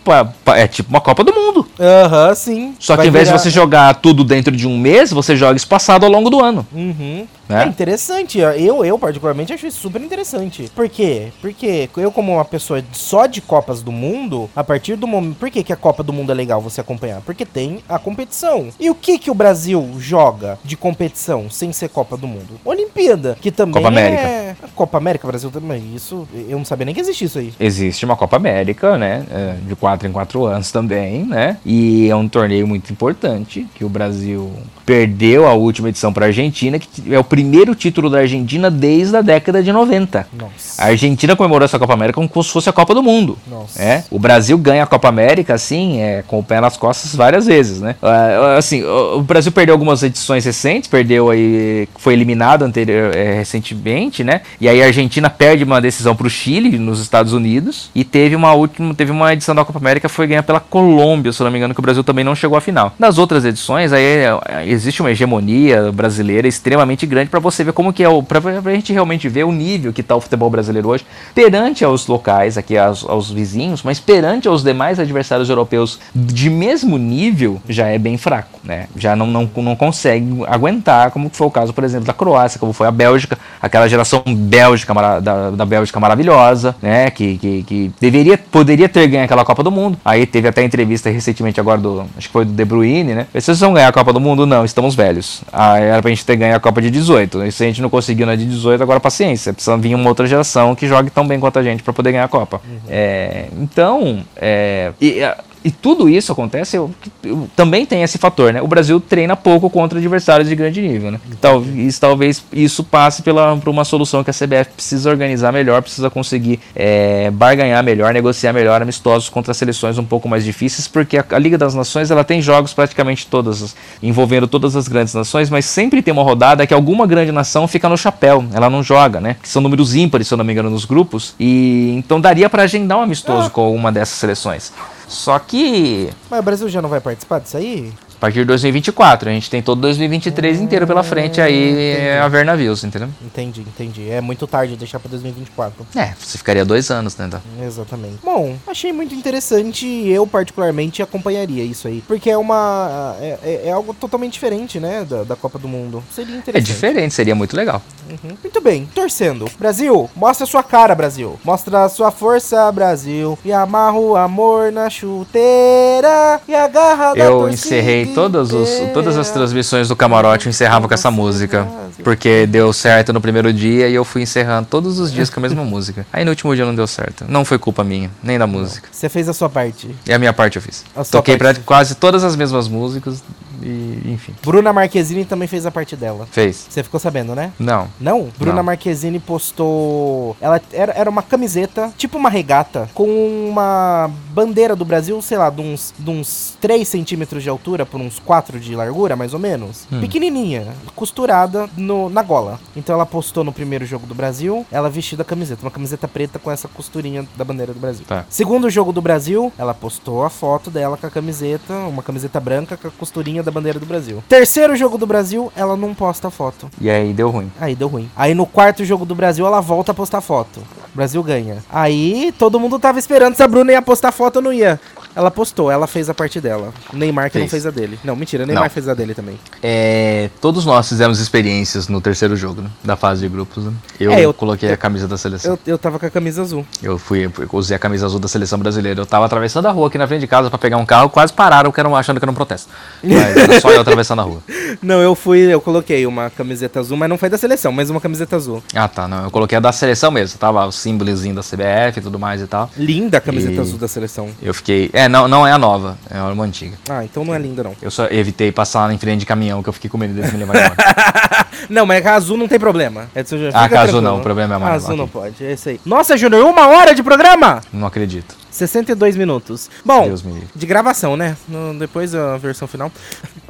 é 0.63 0.69
tipo 0.69 0.91
uma 0.91 1.01
Copa 1.01 1.25
do 1.25 1.33
Mundo. 1.33 1.67
Aham, 1.81 2.29
uhum, 2.29 2.35
sim. 2.35 2.75
Só 2.79 2.95
que 2.95 3.03
ao 3.03 3.07
invés 3.07 3.29
virar... 3.29 3.39
de 3.39 3.43
você 3.43 3.51
jogar 3.51 3.95
tudo 3.95 4.23
dentro 4.23 4.55
de 4.55 4.69
um 4.69 4.77
mês, 4.77 5.11
você 5.11 5.35
joga 5.35 5.57
espaçado 5.57 6.05
ao 6.05 6.13
longo 6.13 6.29
do 6.29 6.45
ano. 6.45 6.67
Uhum. 6.75 7.27
Né? 7.49 7.65
É 7.65 7.67
interessante. 7.67 8.39
Eu, 8.39 8.85
eu 8.85 8.99
particularmente, 8.99 9.53
acho 9.53 9.67
isso 9.67 9.81
super 9.81 10.01
interessante. 10.01 10.71
Por 10.75 10.89
quê? 10.89 11.29
Porque 11.41 11.89
eu, 11.97 12.11
como 12.11 12.33
uma 12.35 12.45
pessoa 12.45 12.83
só 12.93 13.27
de 13.27 13.41
Copas 13.41 13.83
do 13.83 13.93
Mundo, 13.93 14.49
a 14.55 14.65
partir 14.65 14.97
do 14.97 15.07
momento. 15.07 15.37
Por 15.37 15.51
que, 15.51 15.63
que 15.63 15.73
a 15.73 15.77
Copa 15.77 16.03
do 16.03 16.13
Mundo 16.13 16.33
é 16.33 16.35
legal 16.35 16.61
você 16.61 16.81
acompanhar? 16.81 17.21
Porque 17.23 17.45
tem 17.45 17.81
a 17.89 17.99
competição. 17.99 18.69
E 18.79 18.91
o 18.91 18.95
que, 18.95 19.19
que 19.19 19.31
o 19.31 19.35
Brasil 19.35 19.95
joga 19.99 20.59
de 20.65 20.77
competição 20.77 21.49
sem 21.51 21.73
ser 21.73 21.89
Copa 21.89 22.17
do 22.17 22.27
Mundo? 22.27 22.61
Olimpíada, 22.65 23.37
que 23.41 23.51
também 23.51 23.75
Copa 23.75 23.89
América. 23.89 24.23
é. 24.23 24.57
A 24.63 24.69
Copa 24.69 24.99
América, 24.99 25.27
Brasil 25.27 25.51
também. 25.51 25.95
Isso. 25.95 26.27
Eu 26.49 26.59
não 26.59 26.65
sabia 26.65 26.87
nem 26.87 26.95
que 26.95 27.01
existia 27.01 27.27
isso 27.27 27.39
aí. 27.39 27.53
Existe 27.59 28.05
uma 28.05 28.17
Copa 28.17 28.37
América, 28.37 28.97
né? 28.99 29.25
é, 29.31 29.57
De 29.67 29.77
quatro 29.77 30.09
em 30.09 30.13
quatro 30.13 30.45
anos 30.47 30.71
também, 30.73 31.25
né? 31.25 31.59
E 31.65 32.09
é 32.09 32.17
um 32.17 32.29
torneio 32.29 32.67
muito 32.67 32.93
importante 32.93 33.67
que 33.75 33.85
o 33.85 33.89
Brasil 33.89 34.51
perdeu 34.85 35.47
a 35.47 35.53
última 35.55 35.89
edição 35.89 36.13
para 36.13 36.27
a 36.27 36.29
Argentina, 36.29 36.79
que 36.79 37.13
é 37.13 37.19
o 37.19 37.25
primeiro 37.37 37.75
título 37.75 38.09
da 38.09 38.21
Argentina 38.21 38.71
desde 38.71 39.15
a 39.15 39.21
década 39.21 39.63
de 39.63 39.71
90. 39.71 40.27
Nossa. 40.33 40.83
A 40.83 40.87
Argentina 40.87 41.37
comemorou 41.37 41.67
essa 41.67 41.79
Copa 41.79 41.93
América 41.93 42.19
como 42.27 42.43
se 42.43 42.51
fosse 42.51 42.71
a 42.71 42.73
Copa 42.73 42.95
do 42.95 43.03
Mundo. 43.03 43.39
Nossa. 43.47 43.83
É, 43.83 44.05
o 44.11 44.19
Brasil 44.19 44.57
ganha 44.57 44.85
a 44.85 44.87
Copa 44.87 45.07
América, 45.09 45.53
assim, 45.53 46.01
é, 46.01 46.25
com 46.27 46.39
o 46.39 46.43
pé 46.43 46.63
nas 46.63 46.79
costas 46.79 47.15
várias 47.15 47.45
vezes, 47.45 47.83
né? 47.83 47.95
Ah, 48.03 48.57
assim, 48.57 48.83
o 48.83 49.21
Brasil 49.21 49.53
perdeu 49.53 49.75
algumas 49.75 50.03
edições 50.03 50.47
recentes, 50.47 50.89
perdeu 50.89 51.29
aí, 51.29 51.87
foi 51.99 52.15
eliminado 52.15 52.63
anterior, 52.63 53.15
é, 53.15 53.35
recentemente, 53.35 54.25
né? 54.25 54.41
E 54.59 54.67
aí 54.67 54.83
a 54.83 54.87
Argentina 54.87 55.29
perde 55.29 55.63
uma 55.63 55.79
decisão 55.79 56.17
para 56.17 56.27
o 56.27 56.31
Chile, 56.31 56.79
nos 56.79 57.03
Estados 57.03 57.35
Unidos, 57.35 57.91
e 57.95 58.03
teve 58.03 58.35
uma 58.35 58.55
última, 58.55 58.95
teve 58.95 59.13
uma 59.13 59.31
edição 59.35 59.55
da 59.55 59.63
Copa 59.63 59.79
América 59.79 60.09
foi 60.09 60.27
ganha 60.27 60.43
pela 60.43 60.61
Colômbia, 60.61 61.33
se 61.33 61.43
não 61.43 61.51
me 61.51 61.59
engano, 61.59 61.75
que 61.75 61.81
o 61.81 61.83
Brasil 61.83 62.03
também 62.03 62.25
não 62.25 62.35
chegou 62.35 62.57
à 62.57 62.63
final. 62.63 62.95
Nas 62.99 63.19
outras 63.19 63.45
edições, 63.45 63.93
aí 63.93 64.03
é, 64.03 64.67
existe 64.67 65.03
uma 65.03 65.11
hegemonia 65.11 65.93
brasileira 65.93 66.49
extremamente 66.49 67.05
grande 67.05 67.26
para 67.29 67.41
você 67.41 67.65
ver 67.65 67.73
como 67.73 67.93
que 67.93 68.03
é 68.03 68.09
o, 68.09 68.23
pra, 68.23 68.41
pra 68.41 68.75
gente 68.75 68.93
realmente 68.93 69.29
ver 69.29 69.45
o 69.45 69.53
nível 69.53 69.93
que 69.93 70.03
tá 70.03 70.15
o 70.17 70.21
futebol 70.21 70.51
brasileiro 70.51 70.89
hoje 70.89 71.05
perante 71.35 71.85
aos 71.85 72.07
locais, 72.07 72.57
aqui 72.59 72.77
aos, 72.77 73.05
aos 73.09 73.31
vizinhos, 73.31 73.83
mas 73.83 74.01
perante 74.01 74.49
aos 74.49 74.63
demais 74.63 74.99
adversários 74.99 75.49
europeus 75.49 75.99
de 76.15 76.49
mesmo 76.49 76.99
nível, 76.99 77.61
já 77.69 77.89
é 77.89 77.99
bem 77.99 78.17
fraco, 78.17 78.61
né? 78.65 78.87
Já 78.97 79.15
não, 79.15 79.27
não, 79.27 79.49
não 79.57 79.77
consegue 79.77 80.43
aguentar, 80.47 81.11
como 81.11 81.31
foi 81.33 81.47
o 81.47 81.51
caso, 81.51 81.73
por 81.73 81.85
exemplo, 81.85 82.07
da 82.07 82.13
Croácia, 82.13 82.59
como 82.59 82.73
foi 82.73 82.87
a 82.87 82.91
Bélgica, 82.91 83.39
aquela 83.61 83.89
geração 83.89 84.23
Bélgica 84.27 84.95
da, 85.21 85.51
da 85.51 85.65
Bélgica 85.65 86.01
maravilhosa, 86.01 86.75
né? 86.81 87.11
Que, 87.11 87.39
que, 87.39 87.63
que 87.63 87.93
deveria, 88.01 88.39
poderia 88.39 88.89
ter 88.89 89.07
ganho 89.09 89.25
aquela 89.25 89.45
Copa 89.45 89.63
do 89.63 89.71
Mundo. 89.71 89.99
Aí 90.05 90.27
teve 90.27 90.49
até 90.49 90.63
entrevista 90.63 91.11
recentemente 91.11 91.61
agora 91.61 91.79
do, 91.79 92.05
acho 92.17 92.29
que 92.29 92.33
foi 92.33 92.45
do 92.45 92.53
De 92.53 92.65
Bruyne, 92.65 93.15
né? 93.15 93.27
Vocês 93.33 93.61
vão 93.61 93.75
ganhar 93.75 93.89
a 93.89 93.93
Copa 93.93 94.13
do 94.13 94.21
Mundo? 94.21 94.47
Não, 94.47 94.65
estamos 94.65 94.95
velhos. 94.95 95.43
Ah, 95.53 95.79
era 95.79 96.01
pra 96.01 96.11
gente 96.11 96.25
ter 96.25 96.37
ganho 96.37 96.57
a 96.57 96.61
Copa 96.61 96.81
de 96.81 96.91
18. 96.91 97.16
E 97.45 97.53
se 97.53 97.65
a 97.65 97.67
gente 97.67 97.83
não 97.83 97.91
conseguiu 97.91 98.27
na 98.27 98.37
de 98.37 98.45
18, 98.45 98.83
agora 98.83 99.01
paciência. 99.01 99.53
Precisa 99.53 99.77
vir 99.77 99.95
uma 99.95 100.09
outra 100.09 100.27
geração 100.27 100.75
que 100.75 100.87
jogue 100.87 101.11
tão 101.11 101.27
bem 101.27 101.39
quanto 101.41 101.59
a 101.59 101.63
gente 101.63 101.83
pra 101.83 101.93
poder 101.93 102.13
ganhar 102.13 102.25
a 102.25 102.29
Copa. 102.29 102.61
É, 102.89 103.49
então, 103.59 104.25
é, 104.37 104.93
e, 105.01 105.21
e 105.67 105.71
tudo 105.71 106.09
isso 106.09 106.31
acontece, 106.33 106.77
eu- 106.77 106.91
eu- 107.25 107.49
também 107.57 107.85
tem 107.85 108.03
esse 108.03 108.19
fator, 108.19 108.53
né? 108.53 108.63
O 108.63 108.69
Brasil 108.69 109.01
treina 109.01 109.35
pouco 109.35 109.69
contra 109.69 109.99
adversários 109.99 110.49
de 110.49 110.55
grande 110.55 110.81
nível, 110.81 111.11
né? 111.11 111.21
Talvez, 111.41 111.99
talvez 111.99 112.45
isso 112.53 112.85
passe 112.85 113.23
pela, 113.23 113.57
por 113.57 113.69
uma 113.71 113.85
solução 113.85 114.23
que 114.23 114.31
a 114.31 114.33
CBF 114.33 114.71
precisa 114.75 115.11
organizar 115.11 115.53
melhor, 115.53 115.83
precisa 115.83 116.09
conseguir 116.09 116.61
é, 116.75 117.31
barganhar 117.33 117.83
melhor, 117.83 118.15
negociar 118.15 118.53
melhor 118.53 118.81
amistosos 118.81 119.29
contra 119.29 119.53
seleções 119.53 119.99
um 119.99 120.05
pouco 120.05 120.29
mais 120.29 120.45
difíceis, 120.45 120.87
porque 120.87 121.19
a, 121.19 121.25
a 121.33 121.39
Liga 121.39 121.59
das 121.59 121.75
Nações 121.75 122.11
ela 122.11 122.23
tem 122.23 122.41
jogos 122.41 122.73
praticamente 122.73 123.27
todas, 123.27 123.63
as- 123.63 123.77
envolvendo 124.03 124.47
todas 124.47 124.77
as 124.77 124.87
grandes 124.89 125.15
nações, 125.15 125.51
mas 125.51 125.65
sempre 125.65 126.01
tem 126.01 126.13
uma 126.13 126.23
rodada 126.23 126.67
que 126.67 126.73
alguma 126.75 127.07
grande 127.07 127.33
nação 127.33 127.67
fica 127.67 127.89
no 127.89 127.97
chapéu, 127.97 128.45
ela 128.55 128.71
não 128.71 128.83
joga, 128.83 129.21
né? 129.21 129.37
Que 129.43 129.49
são 129.49 129.61
números 129.61 129.95
ímpares, 129.95 130.29
se 130.29 130.35
eu 130.35 130.39
não 130.39 130.45
me 130.45 130.53
engano, 130.53 130.71
nos 130.71 130.85
grupos, 130.85 131.35
e 131.41 131.93
então 131.97 132.21
daria 132.21 132.49
para 132.49 132.63
agendar 132.63 132.99
um 132.99 133.03
amistoso 133.03 133.51
com 133.51 133.75
uma 133.75 133.91
dessas 133.91 134.19
seleções. 134.19 134.73
Só 135.09 135.39
que 135.39 136.11
Mas 136.31 136.41
o 136.41 136.43
Brasil 136.43 136.69
já 136.69 136.83
não 136.83 136.89
vai 136.89 137.01
participar 137.01 137.41
disso 137.41 137.57
aí? 137.57 137.93
A 138.17 138.19
partir 138.19 138.39
de 138.41 138.45
2024, 138.47 139.29
a 139.29 139.33
gente 139.33 139.51
tem 139.51 139.61
todo 139.63 139.81
2023 139.83 140.61
inteiro 140.61 140.87
pela 140.87 141.03
frente 141.03 141.41
aí 141.41 141.97
é, 141.99 142.19
a 142.19 142.29
ver 142.29 142.45
navios, 142.47 142.83
entendeu? 142.83 143.09
Entendi, 143.25 143.61
entendi. 143.61 144.09
É 144.11 144.21
muito 144.21 144.47
tarde 144.47 144.75
deixar 144.77 144.99
pra 144.99 145.11
2024. 145.11 145.87
É, 145.95 146.15
você 146.19 146.39
ficaria 146.39 146.65
dois 146.65 146.91
anos, 146.91 147.17
né? 147.17 147.27
então. 147.27 147.41
Exatamente. 147.63 148.17
Bom, 148.25 148.57
achei 148.67 148.93
muito 148.93 149.15
interessante 149.15 149.87
e 149.87 150.11
eu 150.11 150.27
particularmente 150.27 151.03
acompanharia 151.03 151.63
isso 151.63 151.87
aí. 151.89 152.03
Porque 152.07 152.31
é 152.31 152.39
uma. 152.39 153.17
É, 153.21 153.39
é- 153.43 153.63
é 153.67 153.73
algo 153.73 153.93
totalmente 153.93 154.33
diferente, 154.35 154.81
né? 154.81 155.05
Da, 155.09 155.23
da 155.25 155.37
Copa 155.37 155.59
do 155.59 155.69
Mundo. 155.69 156.03
Seria 156.11 156.35
É 156.35 156.39
interessante. 156.39 156.67
diferente, 156.67 157.15
seria 157.15 157.35
muito 157.35 157.55
legal. 157.57 157.83
Uhum. 158.09 158.37
Muito 158.43 158.61
bem, 158.61 158.87
torcendo. 158.95 159.47
Brasil, 159.59 160.09
mostra 160.17 160.47
sua 160.47 160.63
cara, 160.63 160.95
Brasil. 160.95 161.39
Mostra 161.45 161.89
sua 161.89 162.11
força, 162.11 162.71
Brasil. 162.73 163.39
E 163.45 163.53
amarra 163.53 163.99
o 163.99 164.17
amor 164.17 164.73
na 164.73 164.89
chuteira. 164.89 166.41
E 166.49 166.55
agarra 166.55 167.15
da 167.15 167.25
Eu 167.25 167.41
torcida 167.41 167.55
encerrei 167.55 168.06
todos 168.09 168.53
os, 168.53 168.69
todas 168.93 169.17
as 169.17 169.31
transmissões 169.31 169.89
do 169.89 169.97
camarote, 169.97 170.47
eu 170.47 170.51
encerrava 170.51 170.89
com 170.89 170.95
essa 170.95 171.11
música. 171.11 171.67
Porque 172.05 172.47
deu 172.47 172.73
certo 172.73 173.13
no 173.13 173.21
primeiro 173.21 173.53
dia 173.53 173.89
e 173.89 173.95
eu 173.95 174.05
fui 174.05 174.23
encerrando 174.23 174.69
todos 174.71 174.99
os 174.99 175.13
dias 175.13 175.31
com 175.31 175.41
a 175.41 175.43
mesma 175.43 175.65
música. 175.65 176.07
Aí 176.13 176.25
no 176.25 176.31
último 176.31 176.55
dia 176.55 176.65
não 176.65 176.75
deu 176.75 176.87
certo. 176.87 177.25
Não 177.29 177.45
foi 177.45 177.59
culpa 177.59 177.83
minha, 177.83 178.11
nem 178.23 178.39
da 178.39 178.47
música. 178.47 178.89
Você 178.93 179.09
fez 179.09 179.29
a 179.29 179.33
sua 179.33 179.49
parte. 179.49 179.95
E 180.07 180.13
a 180.13 180.19
minha 180.19 180.33
parte 180.33 180.57
eu 180.57 180.63
fiz. 180.63 180.85
Toquei 181.11 181.37
parte. 181.37 181.57
pra 181.57 181.65
quase 181.65 181.95
todas 181.95 182.23
as 182.23 182.37
mesmas 182.37 182.69
músicas 182.69 183.23
e, 183.63 184.03
enfim, 184.13 184.35
Bruna 184.43 184.73
Marquezine 184.73 185.25
também 185.25 185.49
fez 185.49 185.67
a 185.67 185.71
parte 185.71 185.97
dela. 185.97 186.27
fez. 186.31 186.67
Você 186.69 186.83
ficou 186.83 187.01
sabendo, 187.01 187.35
né? 187.35 187.53
Não. 187.59 187.89
Não, 188.01 188.29
Bruna 188.39 188.57
Não. 188.57 188.63
Marquezine 188.63 189.19
postou. 189.19 190.37
Ela 190.41 190.61
era, 190.73 190.93
era 190.93 191.11
uma 191.11 191.23
camiseta, 191.23 191.93
tipo 191.97 192.17
uma 192.19 192.31
regata, 192.31 192.89
com 192.95 193.07
uma 193.49 194.11
bandeira 194.31 194.77
do 194.77 194.85
Brasil, 194.85 195.21
sei 195.23 195.39
lá, 195.39 195.51
de 195.51 195.61
uns, 195.61 195.95
de 195.99 196.11
uns 196.11 196.57
3 196.61 196.87
centímetros 196.87 197.43
de 197.43 197.49
altura 197.49 197.87
por 197.87 198.01
uns 198.01 198.19
4 198.19 198.59
de 198.61 198.75
largura, 198.75 199.17
mais 199.17 199.33
ou 199.33 199.41
menos. 199.41 199.87
Hum. 199.91 200.01
Pequenininha, 200.01 200.75
costurada 200.95 201.69
no, 201.77 202.09
na 202.09 202.23
gola. 202.23 202.61
Então 202.75 202.95
ela 202.95 203.07
postou 203.07 203.45
no 203.45 203.53
primeiro 203.53 203.85
jogo 203.87 204.07
do 204.07 204.15
Brasil, 204.15 204.67
ela 204.71 204.91
vestida 204.91 205.23
a 205.23 205.25
camiseta, 205.25 205.63
uma 205.63 205.71
camiseta 205.71 206.07
preta 206.09 206.39
com 206.39 206.51
essa 206.51 206.69
costurinha 206.69 207.27
da 207.37 207.45
bandeira 207.45 207.73
do 207.73 207.81
Brasil. 207.81 208.05
Tá. 208.07 208.25
Segundo 208.29 208.69
jogo 208.71 208.93
do 208.93 209.01
Brasil, 209.01 209.53
ela 209.59 209.75
postou 209.75 210.25
a 210.25 210.31
foto 210.31 210.71
dela 210.71 210.97
com 210.97 211.07
a 211.07 211.11
camiseta, 211.11 211.75
uma 211.75 212.03
camiseta 212.03 212.39
branca 212.41 212.77
com 212.77 212.89
a 212.89 212.91
costurinha 212.91 213.43
da 213.47 213.51
bandeira 213.53 213.79
do 213.79 213.87
Brasil. 213.87 214.23
Terceiro 214.29 214.77
jogo 214.77 214.99
do 214.99 215.07
Brasil, 215.07 215.51
ela 215.57 215.77
não 215.77 215.95
posta 215.95 216.31
foto. 216.31 216.69
E 216.81 216.91
aí 216.91 217.13
deu 217.15 217.31
ruim. 217.31 217.51
Aí 217.59 217.75
deu 217.75 217.89
ruim. 217.89 218.11
Aí 218.15 218.35
no 218.35 218.45
quarto 218.45 218.85
jogo 218.85 219.07
do 219.07 219.15
Brasil, 219.15 219.47
ela 219.47 219.61
volta 219.61 219.93
a 219.93 219.95
postar 219.95 220.21
foto. 220.21 220.59
O 220.59 220.97
Brasil 220.97 221.23
ganha. 221.23 221.59
Aí 221.71 222.33
todo 222.39 222.59
mundo 222.61 222.79
tava 222.79 222.99
esperando 222.99 223.35
se 223.37 223.43
a 223.43 223.49
Bruna 223.49 223.73
ia 223.73 223.81
postar 223.83 224.13
foto 224.13 224.37
ou 224.37 224.43
não 224.43 224.53
ia. 224.53 224.79
Ela 225.15 225.31
postou, 225.31 225.71
ela 225.71 225.87
fez 225.87 226.11
a 226.11 226.15
parte 226.15 226.41
dela. 226.43 226.75
O 226.93 226.97
Neymar 226.97 227.31
que 227.31 227.39
não 227.39 227.49
Fez. 227.49 227.63
fez 227.63 227.67
a 227.67 227.71
dele. 227.71 227.99
Não, 228.05 228.15
mentira, 228.15 228.45
o 228.45 228.47
Neymar 228.47 228.65
Não. 228.65 228.71
fez 228.71 228.87
a 228.87 228.93
dele 228.93 229.15
também. 229.15 229.39
É, 229.63 230.29
todos 230.43 230.67
nós 230.67 230.87
fizemos 230.89 231.19
experiências 231.21 231.89
no 231.89 232.03
terceiro 232.03 232.37
jogo, 232.37 232.61
né? 232.61 232.69
Da 232.85 232.97
fase 232.97 233.23
de 233.23 233.29
grupos, 233.29 233.65
né? 233.65 233.73
Eu, 233.99 234.13
É, 234.13 234.21
eu- 234.21 234.35
coloquei 234.35 234.71
a 234.71 234.77
camisa 234.77 235.09
da 235.09 235.17
seleção. 235.17 235.53
Eu, 235.53 235.59
eu 235.73 235.79
tava 235.79 235.99
com 235.99 236.05
a 236.05 236.11
camisa 236.11 236.43
azul. 236.43 236.67
Eu 236.83 236.99
fui, 236.99 237.25
eu 237.25 237.33
usei 237.53 237.75
a 237.75 237.79
camisa 237.79 238.05
azul 238.05 238.21
da 238.21 238.29
seleção 238.29 238.59
brasileira. 238.59 239.01
Eu 239.01 239.07
tava 239.07 239.25
atravessando 239.25 239.67
a 239.67 239.71
rua 239.71 239.87
aqui 239.89 239.97
na 239.97 240.07
frente 240.07 240.21
de 240.21 240.27
casa 240.27 240.51
pra 240.51 240.59
pegar 240.59 240.77
um 240.77 240.85
carro, 240.85 241.09
quase 241.09 241.33
pararam, 241.33 241.73
que 241.73 241.81
eram 241.81 241.97
achando 241.97 242.19
que 242.21 242.25
era 242.25 242.31
um 242.31 242.35
protesto. 242.35 242.69
Mas 243.03 243.36
só 243.61 243.71
eu 243.71 243.81
atravessando 243.81 244.21
a 244.21 244.25
rua. 244.25 244.43
Não, 244.83 245.01
eu 245.01 245.15
fui, 245.15 245.39
eu 245.41 245.61
coloquei 245.61 246.07
uma 246.07 246.31
camiseta 246.31 246.81
azul, 246.81 246.97
mas 246.97 247.09
não 247.09 247.19
foi 247.19 247.29
da 247.29 247.39
seleção, 247.39 247.73
mas 247.73 247.91
uma 247.91 248.01
camiseta 248.01 248.37
azul. 248.37 248.63
Ah, 248.75 248.89
tá. 248.89 249.07
Não, 249.09 249.25
eu 249.25 249.31
coloquei 249.31 249.57
a 249.57 249.61
da 249.61 249.73
seleção 249.73 250.11
mesmo. 250.11 250.39
Tava 250.39 250.65
o 250.67 250.73
símbolozinho 250.73 251.35
da 251.35 251.43
CBF 251.43 251.99
e 251.99 252.03
tudo 252.03 252.19
mais 252.19 252.41
e 252.41 252.47
tal. 252.47 252.71
Linda 252.77 253.19
a 253.19 253.21
camiseta 253.21 253.55
E- 253.55 253.59
azul 253.61 253.79
da 253.79 253.89
seleção. 253.89 254.29
Eu 254.43 254.53
fiquei. 254.55 254.91
É, 254.93 255.09
não, 255.09 255.27
não 255.29 255.47
é 255.47 255.53
a 255.53 255.59
nova, 255.59 255.97
é 256.11 256.21
uma 256.21 256.45
antiga. 256.45 256.77
Ah, 256.89 257.05
então 257.05 257.25
não 257.25 257.35
é 257.35 257.39
linda 257.39 257.63
não. 257.63 257.75
Eu 257.81 257.91
só 257.91 258.07
evitei 258.11 258.51
passar 258.53 258.93
em 258.93 258.99
frente 258.99 259.21
de 259.21 259.27
caminhão, 259.27 259.63
que 259.63 259.69
eu 259.69 259.73
fiquei 259.73 259.89
com 259.91 259.99
medo 259.99 260.15
deles 260.15 260.33
me 260.33 260.39
levarem 260.39 260.63
embora. 260.65 260.77
Não, 261.69 261.85
mas 261.87 262.05
a 262.07 262.15
azul 262.15 262.37
não 262.37 262.49
tem 262.49 262.59
problema. 262.59 263.09
Edson 263.15 263.37
Júnior, 263.37 263.53
Ah, 263.55 263.69
tranquilo. 263.69 264.01
não, 264.01 264.19
o 264.19 264.23
problema 264.23 264.55
é 264.55 264.55
A 264.55 264.57
amarelo, 264.57 264.85
ok. 264.85 264.97
não 264.97 265.09
pode, 265.09 265.45
é 265.45 265.53
isso 265.53 265.69
aí. 265.69 265.81
Nossa, 265.85 266.17
Júnior, 266.17 266.45
uma 266.47 266.69
hora 266.69 266.95
de 266.95 267.03
programa! 267.03 267.61
não 267.73 267.87
acredito. 267.87 268.35
62 268.51 269.17
minutos. 269.17 269.69
Bom, 269.85 270.09
de 270.55 270.67
gravação, 270.67 271.17
né? 271.17 271.37
No- 271.47 271.79
depois 271.79 272.15
a 272.15 272.37
versão 272.39 272.67
final. 272.67 272.91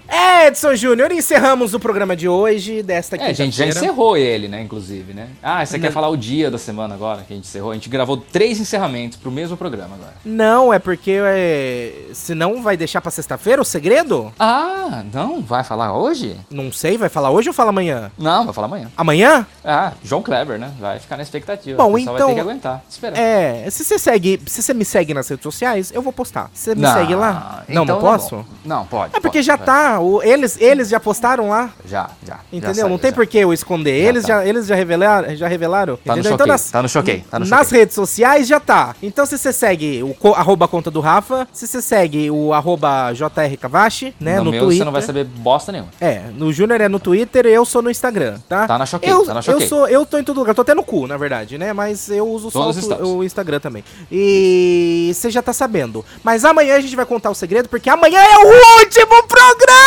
Edson 0.09 0.75
Júnior, 0.77 1.11
encerramos 1.11 1.75
o 1.75 1.81
programa 1.81 2.15
de 2.15 2.29
hoje, 2.29 2.83
desta 2.83 3.17
É, 3.17 3.27
a 3.31 3.33
gente 3.33 3.57
já 3.57 3.65
quinta-feira. 3.65 3.79
encerrou 3.87 4.17
ele, 4.17 4.47
né, 4.47 4.63
inclusive, 4.63 5.13
né? 5.13 5.29
Ah, 5.43 5.65
você 5.67 5.79
quer 5.79 5.91
falar 5.91 6.09
o 6.09 6.17
dia 6.17 6.51
da 6.51 6.59
semana 6.59 6.95
agora 6.95 7.23
que 7.27 7.33
a 7.33 7.37
gente 7.37 7.47
encerrou? 7.47 7.73
A 7.73 7.75
gente 7.75 7.89
gravou 7.89 8.17
três 8.17 8.61
encerramentos 8.61 9.19
pro 9.19 9.31
mesmo 9.31 9.57
programa 9.57 9.97
agora. 9.97 10.13
Não, 10.25 10.73
é 10.73 10.79
porque 10.79 11.19
é... 11.21 11.93
senão 12.13 12.63
vai 12.63 12.77
deixar 12.77 13.01
pra 13.01 13.11
sexta-feira 13.11 13.61
o 13.61 13.65
segredo? 13.65 14.33
Ah, 14.39 15.03
não? 15.13 15.41
Vai 15.43 15.65
falar 15.65 15.97
hoje? 15.97 16.37
Não 16.51 16.71
sei, 16.71 16.97
vai 16.97 17.09
falar 17.09 17.31
hoje 17.31 17.49
ou 17.49 17.55
fala 17.55 17.71
amanhã? 17.71 18.11
Não, 18.17 18.45
vai 18.45 18.55
falar 18.55 18.67
amanhã. 18.69 18.91
Amanhã? 18.97 19.47
Ah, 19.65 19.93
João 20.05 20.23
Kleber, 20.23 20.59
né? 20.59 20.71
Vai 20.79 21.01
ficar 21.01 21.17
na 21.17 21.23
expectativa. 21.25 21.83
Bom, 21.83 21.99
então- 21.99 22.15
vai 22.17 22.27
ter 22.27 22.35
que 22.35 22.41
aguentar. 22.41 22.85
Espera. 22.89 23.19
É, 23.19 23.69
se 23.71 23.83
você 23.85 23.99
segue, 23.99 24.41
se 24.47 24.63
você 24.63 24.73
me 24.73 24.85
segue 24.85 25.13
nas 25.13 25.29
redes 25.29 25.43
sociais, 25.43 25.91
eu 25.93 26.01
vou 26.01 26.13
postar. 26.13 26.51
Você 26.55 26.75
me 26.75 26.87
segue 26.87 27.15
lá? 27.17 27.65
Não, 27.69 27.83
então 27.83 27.85
não 27.85 27.97
é 27.97 28.13
posso? 28.13 28.37
bom. 28.37 28.45
Não, 28.65 28.87
pode. 28.87 29.17
É 29.17 29.21
porque 29.21 29.39
pode, 29.39 29.43
já 29.43 29.57
vai. 29.57 29.67
tá 29.67 29.96
já, 29.97 30.01
o- 30.01 30.23
eles, 30.23 30.57
eles 30.61 30.89
já 30.89 31.01
postaram 31.01 31.49
lá, 31.49 31.71
Já, 31.85 32.11
já. 32.25 32.35
já 32.35 32.39
entendeu? 32.53 32.75
saiu, 32.75 32.89
não 32.89 32.99
tem 32.99 33.11
já. 33.11 33.15
por 33.15 33.27
que 33.27 33.39
eu 33.39 33.53
esconder. 33.53 34.03
Já 34.03 34.09
eles, 34.09 34.23
tá. 34.23 34.29
já, 34.29 34.47
eles 34.47 34.67
já 34.67 34.75
revelaram, 34.75 35.35
já 35.37 35.49
revelaram 35.49 35.97
Tá 35.97 36.15
no 36.15 36.21
entendeu? 36.21 36.39
choquei, 36.39 36.71
tá 36.73 36.83
no 36.83 36.89
choquei, 36.89 37.25
tá 37.31 37.39
no 37.39 37.47
nas 37.47 37.67
choquei. 37.67 37.79
redes 37.81 37.95
sociais 37.95 38.47
já 38.47 38.61
tá. 38.61 38.95
Então 39.03 39.25
se 39.27 39.37
você 39.39 39.53
segue 39.53 40.03
o 40.03 40.15
co- 40.15 40.35
arroba 40.35 40.69
conta 40.69 40.91
do 40.91 41.01
Rafa, 41.01 41.47
se 41.53 41.67
você 41.67 41.81
segue 41.83 42.31
o 42.31 42.53
arroba 42.53 43.13
JR 43.13 44.15
né, 44.21 44.39
no, 44.39 44.45
no, 44.45 44.51
meu 44.51 44.61
Twitter. 44.65 44.79
você 44.79 44.85
não 44.85 44.93
vai 44.93 45.03
saber 45.03 45.25
bosta 45.25 45.73
nenhuma. 45.73 45.91
É, 46.01 46.23
no 46.35 46.53
Júnior 46.53 46.81
é 46.81 46.89
no 46.89 46.99
Twitter 47.01 47.47
e 47.47 47.53
eu 47.53 47.65
sou 47.65 47.83
no 47.83 47.91
Instagram, 47.91 48.39
tá? 48.49 48.67
Tá 48.67 48.79
na 48.79 48.87
Choquei, 48.87 49.11
eu, 49.13 49.25
tá 49.25 49.35
na 49.35 49.41
Eu 49.41 49.43
Choquei. 49.43 49.67
sou, 49.69 49.89
eu 49.89 50.05
tô 50.07 50.19
em 50.19 50.25
todo 50.25 50.39
lugar, 50.39 50.55
tô 50.55 50.63
até 50.63 50.75
no 50.75 50.83
cu, 50.85 51.07
na 51.07 51.17
verdade, 51.17 51.57
né? 51.59 51.73
Mas 51.73 52.09
eu 52.11 52.27
uso 52.29 52.51
só 52.51 52.71
o, 52.71 53.19
o 53.19 53.25
Instagram 53.25 53.61
também. 53.61 53.85
E 54.11 55.11
você 55.15 55.31
já 55.31 55.43
tá 55.43 55.53
sabendo. 55.53 56.05
Mas 56.23 56.45
amanhã 56.45 56.77
a 56.77 56.81
gente 56.81 56.97
vai 56.97 57.07
contar 57.07 57.31
o 57.31 57.35
segredo, 57.35 57.69
porque 57.69 57.89
amanhã 57.89 58.19
é 58.21 58.37
o 58.39 58.81
último 58.81 59.23
programa, 59.27 59.86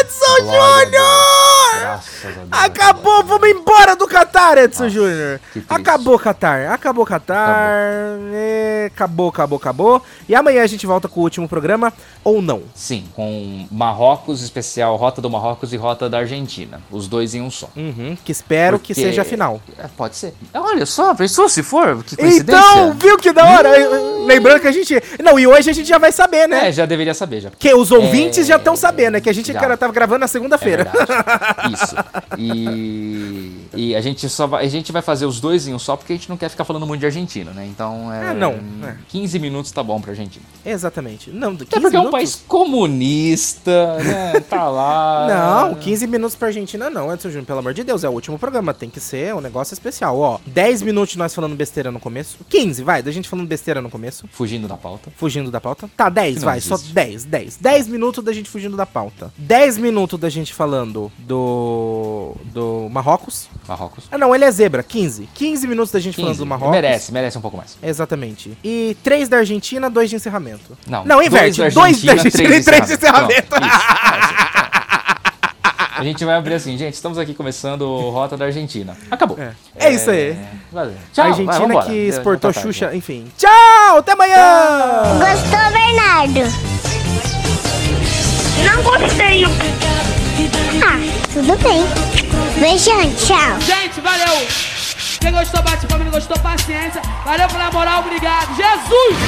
Edson 0.00 0.42
Glória 0.44 1.00
a 1.00 1.96
Júnior! 1.96 2.42
Acabou, 2.50 3.22
vamos 3.24 3.48
embora 3.48 3.94
do 3.96 4.06
Qatar, 4.06 4.58
Edson 4.58 4.88
Júnior. 4.88 5.40
que. 5.52 5.62
Acabou 5.68 6.18
Qatar, 6.18 6.70
acabou 6.72 7.04
Qatar. 7.06 7.78
é, 8.32 8.90
Acabou, 8.94 9.28
acabou, 9.28 9.56
acabou. 9.58 10.02
E 10.28 10.34
amanhã 10.34 10.62
a 10.62 10.66
gente 10.66 10.86
volta 10.86 11.08
com 11.08 11.20
o 11.20 11.22
último 11.22 11.48
programa, 11.48 11.92
ou 12.24 12.42
não. 12.42 12.62
Sim, 12.74 13.04
com 13.14 13.66
Marrocos, 13.70 14.42
especial 14.42 14.96
Rota 14.96 15.20
do 15.22 15.30
Marrocos 15.30 15.72
e 15.72 15.76
Rota 15.76 16.08
da 16.10 16.18
Argentina. 16.18 16.80
Os 16.90 17.06
dois 17.08 17.34
em 17.34 17.40
um 17.40 17.50
só. 17.50 17.68
Uhum, 17.76 18.16
que 18.24 18.32
espero 18.32 18.78
que 18.78 18.88
Porque- 18.94 19.06
seja 19.08 19.22
a 19.22 19.24
final. 19.24 19.60
É, 19.78 19.86
pode 19.96 20.16
ser. 20.16 20.34
Olha 20.54 20.84
só, 20.86 21.14
pensou 21.14 21.48
se 21.48 21.62
for? 21.62 22.02
Que 22.04 22.16
coincidência. 22.16 22.60
Então, 22.60 22.92
viu 22.94 23.16
que 23.18 23.32
da 23.32 23.44
hora? 23.46 23.70
Lembrando 24.26 24.60
que 24.60 24.68
a 24.68 24.72
gente. 24.72 25.00
Não, 25.22 25.38
e 25.38 25.46
hoje 25.46 25.70
a 25.70 25.72
gente 25.72 25.86
já 25.88 25.98
vai 25.98 26.12
saber, 26.12 26.48
né? 26.48 26.68
É, 26.68 26.72
já 26.72 26.86
deveria 26.86 27.14
saber 27.14 27.40
já. 27.40 27.50
Porque 27.50 27.72
os 27.74 27.90
ouvintes 27.92 28.40
É, 28.40 28.44
já 28.44 28.56
estão 28.56 28.76
sabendo, 28.76 29.11
é 29.16 29.20
que 29.20 29.30
a 29.30 29.32
gente 29.32 29.52
já. 29.52 29.60
cara, 29.60 29.76
tava 29.76 29.92
gravando 29.92 30.20
na 30.20 30.24
É 30.24 30.28
segunda-feira. 30.28 30.84
verdade. 30.84 31.72
Isso. 31.74 31.94
E, 32.38 33.61
e 33.74 33.94
a 33.96 34.00
gente 34.00 34.28
só 34.28 34.46
vai, 34.46 34.64
a 34.64 34.68
gente 34.68 34.92
vai 34.92 35.02
fazer 35.02 35.26
os 35.26 35.40
dois 35.40 35.66
em 35.66 35.74
um 35.74 35.78
só 35.78 35.96
porque 35.96 36.12
a 36.12 36.16
gente 36.16 36.28
não 36.28 36.36
quer 36.36 36.48
ficar 36.48 36.64
falando 36.64 36.86
muito 36.86 37.00
de 37.00 37.06
Argentina, 37.06 37.50
né? 37.52 37.66
Então 37.66 38.12
é. 38.12 38.28
Ah, 38.30 38.34
não, 38.34 38.52
é. 38.84 38.96
15 39.08 39.38
minutos 39.38 39.70
tá 39.72 39.82
bom 39.82 40.00
pra 40.00 40.10
Argentina. 40.12 40.44
Exatamente. 40.64 41.30
Não, 41.30 41.52
15 41.56 41.64
Até 41.64 41.80
porque 41.80 41.96
é 41.96 41.98
um 41.98 42.02
minutos? 42.04 42.10
país 42.10 42.42
comunista, 42.46 43.96
né? 43.98 44.40
Tá 44.40 44.68
lá. 44.68 45.62
Não, 45.72 45.74
15 45.76 46.06
minutos 46.06 46.36
pra 46.36 46.48
Argentina 46.48 46.90
não, 46.90 47.12
Edson 47.12 47.28
Júnior, 47.28 47.46
pelo 47.46 47.58
amor 47.60 47.74
de 47.74 47.82
Deus, 47.84 48.04
é 48.04 48.08
o 48.08 48.12
último 48.12 48.38
programa, 48.38 48.74
tem 48.74 48.90
que 48.90 49.00
ser 49.00 49.34
um 49.34 49.40
negócio 49.40 49.72
especial, 49.74 50.18
ó. 50.18 50.38
10 50.46 50.82
minutos 50.82 51.16
nós 51.16 51.34
falando 51.34 51.54
besteira 51.54 51.90
no 51.90 52.00
começo, 52.00 52.38
15, 52.48 52.82
vai, 52.82 53.02
da 53.02 53.10
gente 53.10 53.28
falando 53.28 53.46
besteira 53.46 53.80
no 53.80 53.88
começo, 53.90 54.26
Fugindo 54.32 54.66
da 54.68 54.76
pauta. 54.76 55.10
fugindo 55.16 55.50
da 55.50 55.60
pauta. 55.60 55.88
Tá, 55.96 56.08
10, 56.08 56.36
não 56.36 56.42
vai, 56.44 56.60
só 56.60 56.74
existe. 56.74 56.92
10, 56.94 57.24
10. 57.24 57.56
10 57.56 57.88
minutos 57.88 58.24
da 58.24 58.32
gente 58.32 58.48
fugindo 58.50 58.76
da 58.76 58.86
pauta. 58.86 59.32
10 59.38 59.78
minutos 59.78 60.18
da 60.18 60.28
gente 60.28 60.52
falando 60.52 61.10
do 61.18 62.34
do 62.52 62.88
Marrocos. 62.90 63.48
Marrocos. 63.72 64.04
Ah, 64.10 64.18
não, 64.18 64.34
ele 64.34 64.44
é 64.44 64.50
zebra, 64.50 64.82
15. 64.82 65.28
15 65.34 65.66
minutos 65.66 65.90
da 65.92 65.98
gente 66.00 66.14
falando 66.16 66.30
15. 66.32 66.38
do 66.40 66.46
Marrocos. 66.46 66.70
Merece, 66.72 67.12
merece 67.12 67.38
um 67.38 67.40
pouco 67.40 67.56
mais. 67.56 67.76
Exatamente. 67.82 68.56
E 68.62 68.96
3 69.02 69.28
da 69.28 69.38
Argentina, 69.38 69.88
2 69.88 70.10
de 70.10 70.16
encerramento. 70.16 70.76
Não, 70.86 71.04
Não, 71.04 71.22
inverte. 71.22 71.56
dois 71.58 71.74
2 71.74 72.02
da 72.02 72.12
da 72.14 72.18
Argentina, 72.18 72.44
Argentina 72.48 72.56
e 72.56 72.64
3 72.64 72.86
de 72.86 72.92
encerramento. 72.94 73.32
encerramento. 73.32 73.48
Pronto, 73.48 73.66
isso. 73.66 74.82
A 75.94 76.04
gente 76.04 76.24
vai 76.24 76.34
abrir 76.34 76.54
assim, 76.54 76.76
gente, 76.76 76.94
estamos 76.94 77.16
aqui 77.16 77.32
começando 77.32 77.82
o 77.82 78.10
Rota 78.10 78.36
da 78.36 78.46
Argentina. 78.46 78.96
Acabou. 79.10 79.38
É. 79.38 79.52
É 79.76 79.90
isso 79.92 80.10
aí. 80.10 80.36
Valeu. 80.72 80.94
A 80.94 81.14
Tchau, 81.14 81.24
Argentina 81.26 81.74
vai, 81.74 81.86
que 81.86 81.92
exportou 82.08 82.52
tarde, 82.52 82.66
Xuxa, 82.68 82.86
já. 82.90 82.94
enfim. 82.96 83.26
Tchau, 83.38 83.98
até 83.98 84.12
amanhã! 84.12 85.02
Gostou, 85.18 85.72
Bernardo? 85.72 86.52
Não 88.64 88.82
gostei. 88.82 89.44
Ah, 90.84 90.98
tudo 91.32 91.56
bem. 91.62 92.21
Beijão, 92.62 93.12
tchau. 93.16 93.60
Gente, 93.60 94.00
valeu. 94.00 94.46
Quem 95.20 95.32
gostou, 95.32 95.60
bate 95.64 95.84
palma. 95.84 96.04
Quem 96.04 96.12
gostou, 96.12 96.38
paciência. 96.38 97.02
Valeu 97.24 97.48
pela 97.48 97.72
moral, 97.72 98.02
obrigado. 98.02 98.54
Jesus! 98.54 99.18